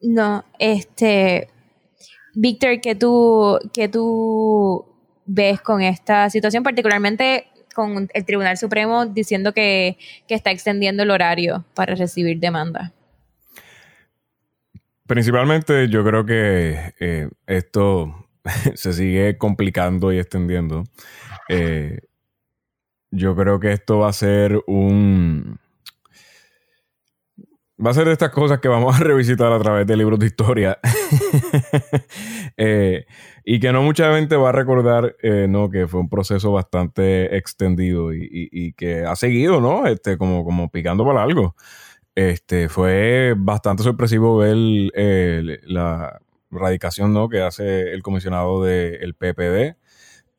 [0.02, 1.49] No, este,
[2.34, 4.86] Víctor, ¿qué tú, que tú
[5.26, 9.98] ves con esta situación, particularmente con el Tribunal Supremo diciendo que,
[10.28, 12.94] está extendiendo el horario para recibir demanda?
[15.08, 18.28] Principalmente yo creo que eh, esto
[18.76, 20.84] se sigue complicando y extendiendo.
[21.48, 22.02] Eh,
[23.10, 25.60] yo creo que esto va a ser un
[27.80, 30.28] Va a ser de estas cosas que vamos a revisitar a través de libros de
[30.28, 30.78] historia.
[32.60, 33.06] Eh,
[33.46, 35.16] y que no mucha gente va a recordar,
[35.48, 35.70] ¿no?
[35.70, 39.86] Que fue un proceso bastante extendido y, que ha seguido, ¿no?
[39.86, 41.56] Este, como, como picando para algo.
[42.18, 44.57] Este, fue bastante sorpresivo ver
[44.95, 46.19] eh, la
[46.49, 47.30] radicación, ¿no?
[47.30, 49.77] Que hace el comisionado del PPD.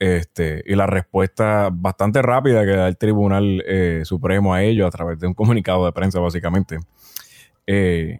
[0.01, 3.65] Este, y la respuesta bastante rápida que da el Tribunal
[4.03, 6.79] Supremo a ello a través de un comunicado de prensa, básicamente.
[7.69, 8.19] Eh,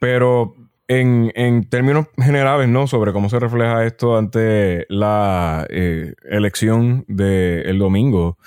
[0.00, 0.54] pero
[0.88, 2.86] en, términos generales, ¿no?
[2.86, 8.38] Sobre cómo se refleja esto ante la eh, elección del domingo,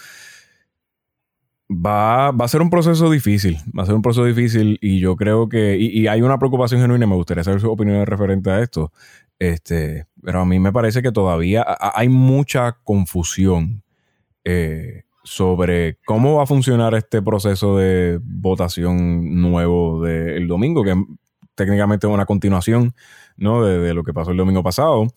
[1.70, 3.58] va, a ser un proceso difícil.
[3.78, 5.78] Va a ser un proceso difícil y yo creo que.
[5.78, 8.92] Y, hay una preocupación genuina, me gustaría saber su opinión referente a esto.
[9.40, 13.84] Este, pero a mí me parece que todavía hay mucha confusión.
[14.44, 20.96] Eh, sobre cómo va a funcionar este proceso de votación nuevo del domingo, que
[21.54, 22.96] técnicamente es una continuación
[23.36, 23.66] ¿no?
[23.66, 25.08] de, lo que pasó el domingo pasado.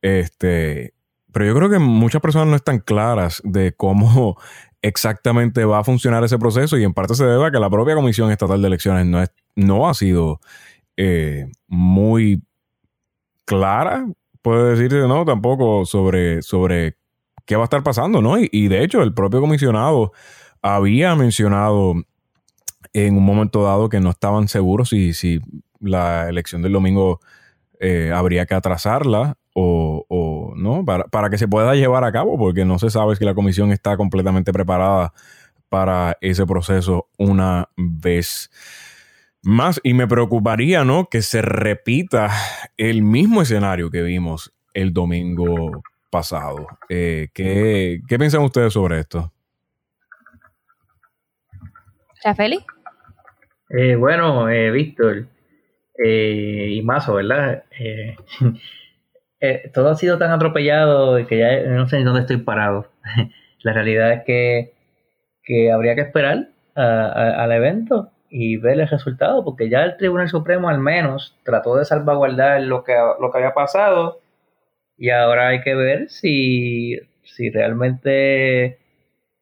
[0.00, 0.94] Este,
[1.30, 4.36] pero yo creo que muchas personas no están claras de cómo
[4.82, 7.94] exactamente va a funcionar ese proceso y en parte se debe a que la propia
[7.94, 10.40] Comisión Estatal de Elecciones no, es, no ha sido
[10.96, 12.42] eh, muy
[13.44, 14.06] clara,
[14.42, 15.24] puede decirse, ¿no?
[15.24, 16.96] Tampoco sobre, sobre
[17.46, 18.36] qué va a estar pasando, ¿no?
[18.38, 20.12] Y, de hecho, el propio comisionado
[20.60, 21.94] había mencionado
[22.92, 25.40] en un momento dado que no estaban seguros si, si
[25.80, 27.20] la elección del domingo
[27.80, 29.91] eh, habría que atrasarla o,
[30.76, 33.34] no, para, para, que se pueda llevar a cabo, porque no se sabe si la
[33.34, 35.12] comisión está completamente preparada
[35.68, 38.50] para ese proceso una vez
[39.42, 39.80] más.
[39.82, 41.06] Y me preocuparía, ¿no?
[41.06, 42.30] Que se repita
[42.76, 46.66] el mismo escenario que vimos el domingo pasado.
[46.88, 49.32] Eh, ¿qué, piensan ustedes sobre esto?
[52.22, 52.64] Rafeli.
[53.70, 55.26] Eh, bueno, eh, Víctor
[56.04, 57.64] eh, y Mazo, ¿verdad?
[59.72, 62.86] todo ha sido tan atropellado que ya no sé ni dónde estoy parado.
[63.62, 69.84] La realidad es que, habría que esperar al evento y ver el resultado, porque ya
[69.84, 74.22] el Tribunal Supremo al menos trató de salvaguardar lo que, lo que había pasado
[75.02, 76.96] y ahora hay que ver si,
[77.52, 78.78] realmente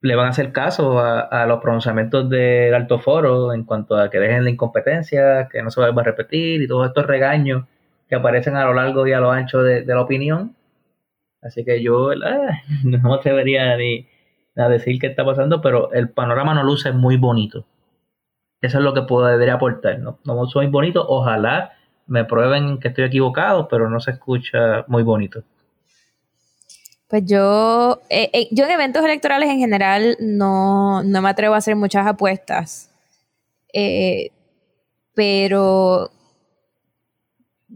[0.00, 4.18] le van a hacer caso a, los pronunciamientos del alto foro en cuanto a que
[4.18, 7.66] dejen la incompetencia, que no se vuelva a repetir y todos estos regaños
[8.10, 10.56] que aparecen a lo largo y a lo ancho de, la opinión.
[11.40, 12.10] Así que yo
[12.84, 14.08] no debería ni
[14.56, 17.64] a decir qué está pasando, pero el panorama no luce muy bonito.
[18.60, 20.00] Eso es lo que puedo debería aportar.
[20.00, 21.06] No, no muy bonito.
[21.08, 21.72] Ojalá
[22.06, 25.44] me prueben que estoy equivocado, pero no se escucha muy bonito.
[27.08, 31.74] Pues yo, eh, eh, yo en eventos electorales en general no, me atrevo a hacer
[31.74, 32.90] muchas apuestas.
[33.72, 34.30] Eh,
[35.14, 36.10] pero,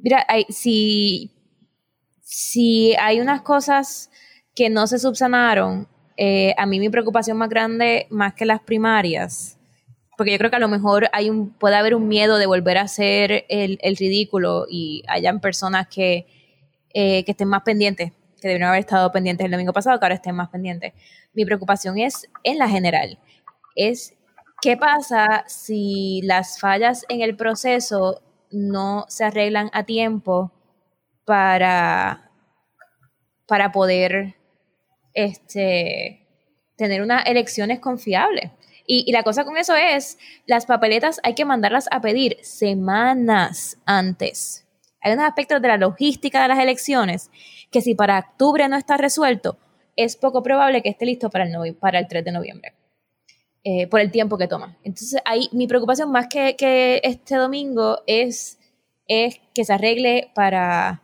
[0.04, 1.32] mira, si,
[2.20, 4.10] si hay unas cosas
[4.54, 5.88] que no se subsanaron,
[6.56, 9.58] a mí mi preocupación más grande, más que las primarias,
[10.16, 12.78] porque yo creo que a lo mejor hay un, puede haber un miedo de volver
[12.78, 16.26] a hacer el, ridículo y hayan personas que,
[16.92, 20.14] eh, que estén más pendientes, que debieron haber estado pendientes el domingo pasado, que ahora
[20.14, 20.92] estén más pendientes.
[21.32, 23.18] Mi preocupación es en la general,
[23.74, 24.14] es
[24.60, 28.22] qué pasa si las fallas en el proceso
[28.54, 30.52] no se arreglan a tiempo
[31.24, 32.30] para,
[33.46, 34.36] para poder
[35.12, 36.26] este,
[36.76, 38.50] tener unas elecciones confiables.
[38.86, 44.66] Y, la cosa con eso es, las papeletas hay que mandarlas a pedir semanas antes.
[45.00, 47.30] Hay unos aspectos de la logística de las elecciones
[47.70, 49.58] que si para octubre no está resuelto,
[49.96, 52.74] es poco probable que esté listo para el, para el 3 de noviembre.
[53.66, 54.76] Eh, por el tiempo que toma.
[54.84, 58.58] Entonces, ahí mi preocupación más que, que este domingo es,
[59.08, 61.00] es, que se arregle para,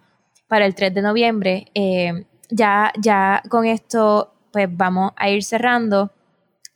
[0.46, 1.68] para el 3 de noviembre.
[1.74, 6.10] Eh, ya, ya con esto, pues vamos a ir cerrando.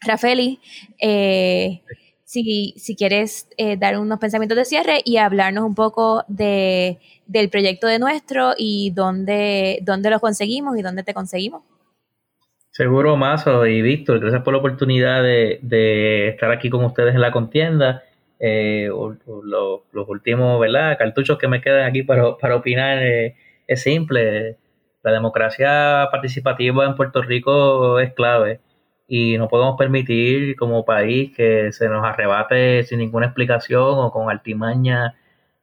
[0.01, 0.59] Rafaeli,
[0.98, 1.82] eh,
[2.24, 7.51] si, si, quieres eh, dar unos pensamientos de cierre y hablarnos un poco de, del
[7.51, 11.62] proyecto de nuestro y dónde, dónde lo conseguimos y dónde te conseguimos.
[12.76, 17.30] Seguro, Mazo y Víctor, gracias por la oportunidad de, estar aquí con ustedes en la
[17.30, 18.02] contienda.
[18.40, 20.98] Eh, los últimos ¿verdad?
[20.98, 22.98] cartuchos que me quedan aquí para, para opinar
[23.68, 24.56] es simple.
[25.05, 28.59] La democracia participativa en Puerto Rico es clave
[29.06, 34.30] y no podemos permitir como país que se nos arrebate sin ninguna explicación o con
[34.30, 35.14] altimaña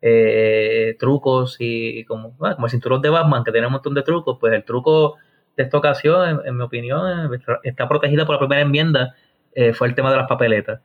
[0.01, 4.38] eh, trucos y como, como el cinturón de Batman que tiene un montón de trucos,
[4.39, 5.17] pues el truco
[5.57, 7.32] de esta ocasión, en, mi opinión,
[7.64, 9.15] está protegida por la primera enmienda,
[9.53, 10.82] eh, fue el tema de las papeletas.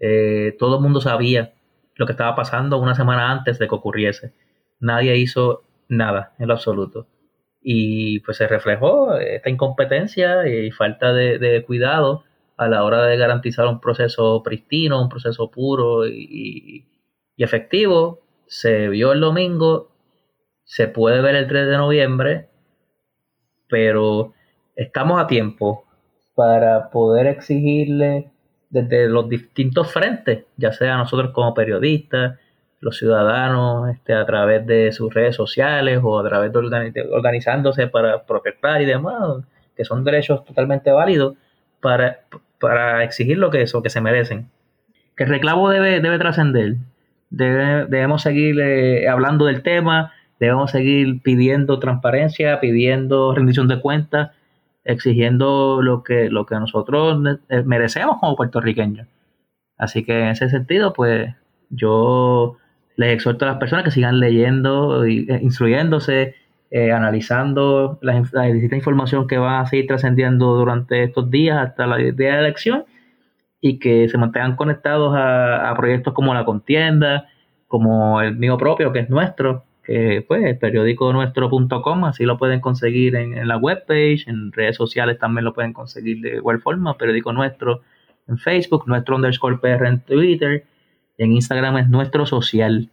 [0.00, 1.52] Eh, todo el mundo sabía
[1.96, 4.32] lo que estaba pasando una semana antes de que ocurriese.
[4.80, 7.06] Nadie hizo nada en lo absoluto
[7.60, 12.24] y pues se reflejó esta incompetencia y falta de, cuidado
[12.56, 16.86] a la hora de garantizar un proceso pristino, un proceso puro y,
[17.36, 18.20] efectivo.
[18.46, 19.92] Se vio el domingo,
[20.64, 22.48] se puede ver el 3 de noviembre,
[23.68, 24.32] pero
[24.76, 25.84] estamos a tiempo
[26.34, 28.30] para poder exigirle
[28.70, 32.38] desde los distintos frentes, ya sea nosotros como periodistas,
[32.80, 38.22] los ciudadanos este, a través de sus redes sociales o a través de, organizándose para
[38.22, 39.42] protestar y demás,
[39.76, 41.36] que son derechos totalmente válidos
[41.80, 42.20] para,
[42.60, 44.48] para exigir lo que eso que se merecen.
[45.16, 46.76] Que el reclamo debe, debe trascender.
[47.30, 54.30] debemos seguir eh, hablando del tema, debemos seguir pidiendo transparencia, pidiendo rendición de cuentas,
[54.84, 59.06] exigiendo lo que, lo que nosotros eh, merecemos como puertorriqueños.
[59.76, 61.34] Así que en ese sentido, pues
[61.70, 62.56] yo
[62.96, 66.34] les exhorto a las personas que sigan leyendo, eh, instruyéndose,
[66.70, 71.96] eh, analizando la, distinta información que va a seguir trascendiendo durante estos días hasta la
[71.96, 72.84] día de la elección
[73.60, 77.28] y que se mantengan conectados a, proyectos como La Contienda,
[77.68, 82.60] como el mío propio, que es nuestro, que pues el periódico nuestro.com, así lo pueden
[82.60, 86.98] conseguir en, en, la webpage, en redes sociales también lo pueden conseguir de igual forma,
[86.98, 87.80] periódico nuestro
[88.28, 90.66] en Facebook, nuestro underscore PR en Twitter,
[91.16, 92.90] en Instagram es nuestro social.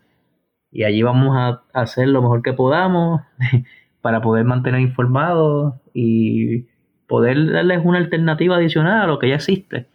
[0.71, 3.21] Y allí vamos a hacer lo mejor que podamos
[4.01, 6.67] para poder mantener informados y
[7.07, 9.87] poder darles una alternativa adicional a lo que ya existe.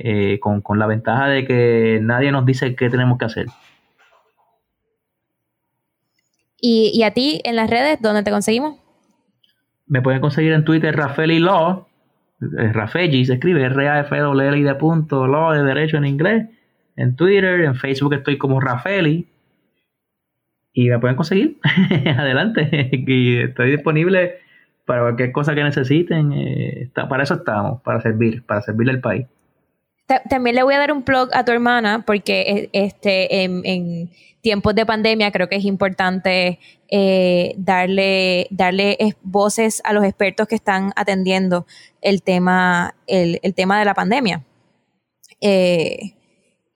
[0.00, 3.46] Eh, con, la ventaja de que nadie nos dice qué tenemos que hacer.
[6.60, 8.76] ¿Y, a ti en las redes dónde te conseguimos?
[9.86, 11.86] Me pueden conseguir en Twitter Rafael y Law.
[12.40, 16.48] Rafeli se escribe R-A-F-L-I de punto, Law de derecho en inglés
[16.98, 19.28] en Twitter, en Facebook estoy como Rafeli.
[20.72, 21.58] Y me pueden conseguir.
[22.18, 22.90] Adelante.
[22.92, 24.34] y estoy disponible
[24.84, 26.32] para cualquier cosa que necesiten.
[26.32, 29.26] Eh, para eso estamos, para servir, para servirle al país.
[30.28, 34.10] También le voy a dar un plug a tu hermana porque eh, este en,
[34.40, 36.58] tiempos de pandemia creo que es importante
[36.90, 41.66] eh, darle, darle voces a los expertos que están atendiendo
[42.00, 44.44] el tema, el, el tema de la pandemia.
[45.40, 46.14] Eh,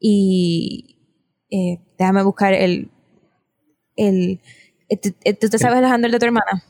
[0.00, 0.96] y
[1.50, 2.90] eh, déjame buscar el...
[3.96, 4.40] el
[4.88, 6.62] eh, eh, ¿Tú sabes Alejandro de tu hermana?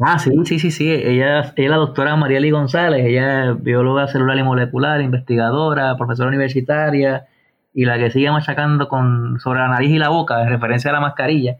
[0.00, 0.90] Ah, sí, sí, sí, sí.
[0.90, 3.04] Ella, ella es la doctora Marieli González.
[3.04, 7.26] Ella es bióloga celular y molecular, investigadora, profesora universitaria
[7.72, 10.94] y la que sigue machacando con, sobre la nariz y la boca, en referencia a
[10.94, 11.58] la mascarilla.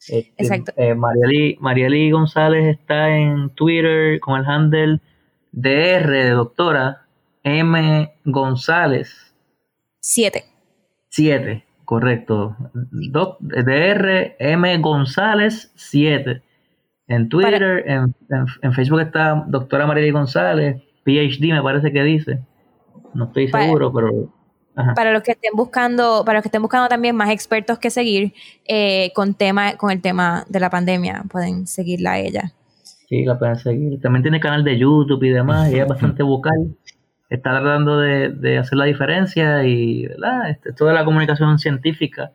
[0.00, 0.72] Este, Exacto.
[1.60, 5.00] Marieli, González está en Twitter con el handle
[5.52, 7.06] DR de doctora
[7.42, 8.12] M.
[8.24, 9.34] González
[10.00, 10.44] 7.
[11.08, 12.56] 7, correcto.
[12.72, 14.78] DR M.
[14.78, 16.42] González 7.
[17.08, 18.14] En Twitter, en,
[18.62, 22.40] en, Facebook está doctora María González, PhD me parece que dice.
[23.14, 24.32] No estoy seguro, pero
[24.94, 28.34] para los que estén buscando, para los que estén buscando también más expertos que seguir
[28.66, 32.52] eh, con tema, con el tema de la pandemia, pueden seguirla a ella.
[33.08, 34.00] Sí, la pueden seguir.
[34.00, 36.76] También tiene canal de YouTube y demás, ella es bastante vocal.
[37.30, 40.50] Está tratando de, hacer la diferencia y ¿verdad?
[40.50, 42.32] Este, toda la comunicación científica,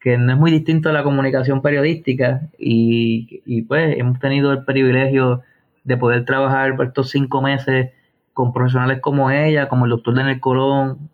[0.00, 4.64] que no es muy distinto a la comunicación periodística, y, y pues hemos tenido el
[4.64, 5.42] privilegio
[5.84, 7.90] de poder trabajar por estos cinco meses
[8.32, 11.10] con profesionales como ella, como el doctor Daniel Colón,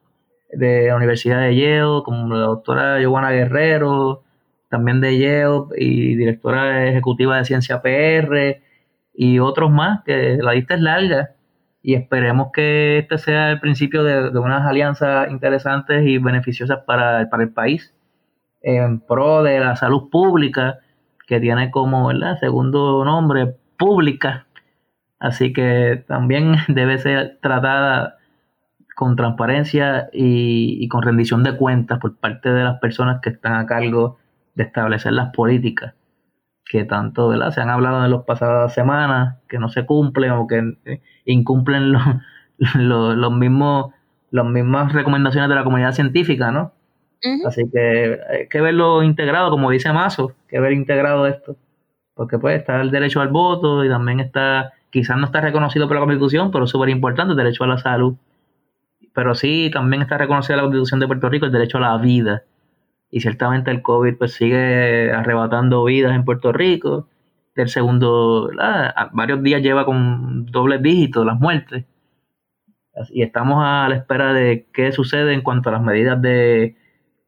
[0.51, 4.23] de la Universidad de Yale, como la doctora Giovanna Guerrero,
[4.69, 8.63] también de Yale y directora ejecutiva de Ciencia PR
[9.15, 11.31] y otros más, que la lista es larga
[11.83, 17.45] y esperemos que este sea el principio de, unas alianzas interesantes y beneficiosas para, para,
[17.45, 17.95] el país
[18.61, 20.81] en pro de la salud pública
[21.27, 22.39] que tiene como ¿verdad?
[22.41, 24.47] segundo nombre pública
[25.19, 28.18] así que también debe ser tratada
[28.99, 33.65] con transparencia y, con rendición de cuentas por parte de las personas que están a
[33.65, 34.19] cargo
[34.57, 35.95] de establecer las políticas
[36.65, 37.53] que tanto ¿verdad?
[37.53, 41.93] se han hablado en las pasadas semanas, que no se cumplen o que eh, incumplen
[41.93, 42.03] los,
[42.75, 43.93] los, mismos
[44.33, 46.73] las mismas recomendaciones de la comunidad científica, ¿no?
[47.47, 51.57] Así que hay que verlo integrado, como dice Mazo, que ver integrado esto,
[52.15, 55.95] porque pues está el derecho al voto y también está, quizás no está reconocido por
[55.95, 58.17] la Constitución, pero es súper importante el derecho a la salud
[59.19, 62.45] pero sí también está reconocida la Constitución de Puerto Rico el derecho a la vida.
[63.11, 67.09] Y ciertamente el COVID pues sigue arrebatando vidas en Puerto Rico.
[67.57, 68.49] El segundo,
[69.11, 71.85] varios días lleva con doble dígito las muertes.
[73.11, 76.77] Y estamos a la espera de qué sucede en cuanto a las medidas de,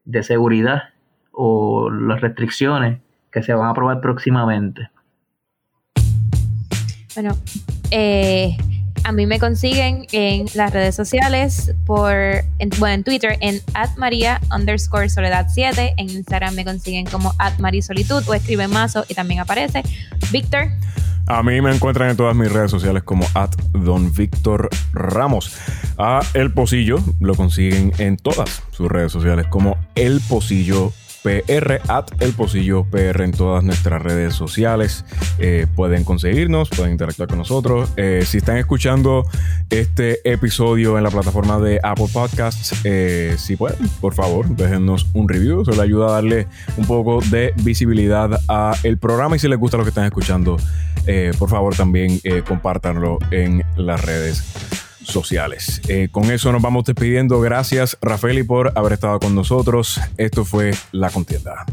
[0.05, 0.93] de seguridad
[1.33, 3.01] o las restricciones
[3.33, 4.89] que se van a aprobar próximamente.
[7.15, 7.35] Bueno,
[7.91, 8.55] eh,
[9.03, 12.43] a mí me consiguen en las redes sociales por,
[12.79, 13.61] bueno, en Twitter en
[13.97, 19.39] @maria underscore soledad 7, en Instagram me consiguen como @marisolitud o escribe mazo y también
[19.39, 19.83] aparece.
[20.31, 20.69] Víctor.
[21.27, 24.11] A mí me encuentran en todas mis redes sociales como at Don
[24.91, 25.55] Ramos.
[25.97, 30.91] A El Pocillo lo consiguen en todas sus redes sociales como El Pocillo
[31.23, 35.05] PR, at El Pocillo PR en todas nuestras redes sociales.
[35.39, 37.89] Eh, pueden conseguirnos, pueden interactuar con nosotros.
[37.97, 39.25] Eh, si están escuchando
[39.69, 45.29] este episodio en la plataforma de Apple Podcasts, eh, si pueden, por favor, déjennos un
[45.29, 45.61] review.
[45.61, 49.35] Eso le ayuda a darle un poco de visibilidad a el programa.
[49.35, 50.57] Y si les gusta lo que están escuchando,
[51.37, 54.43] por favor, también compártanlo en las redes
[55.13, 55.81] sociales.
[55.87, 57.39] Eh, con eso nos vamos despidiendo.
[57.41, 59.99] Gracias, Rafaeli, por haber estado con nosotros.
[60.17, 61.65] Esto fue La Contienda.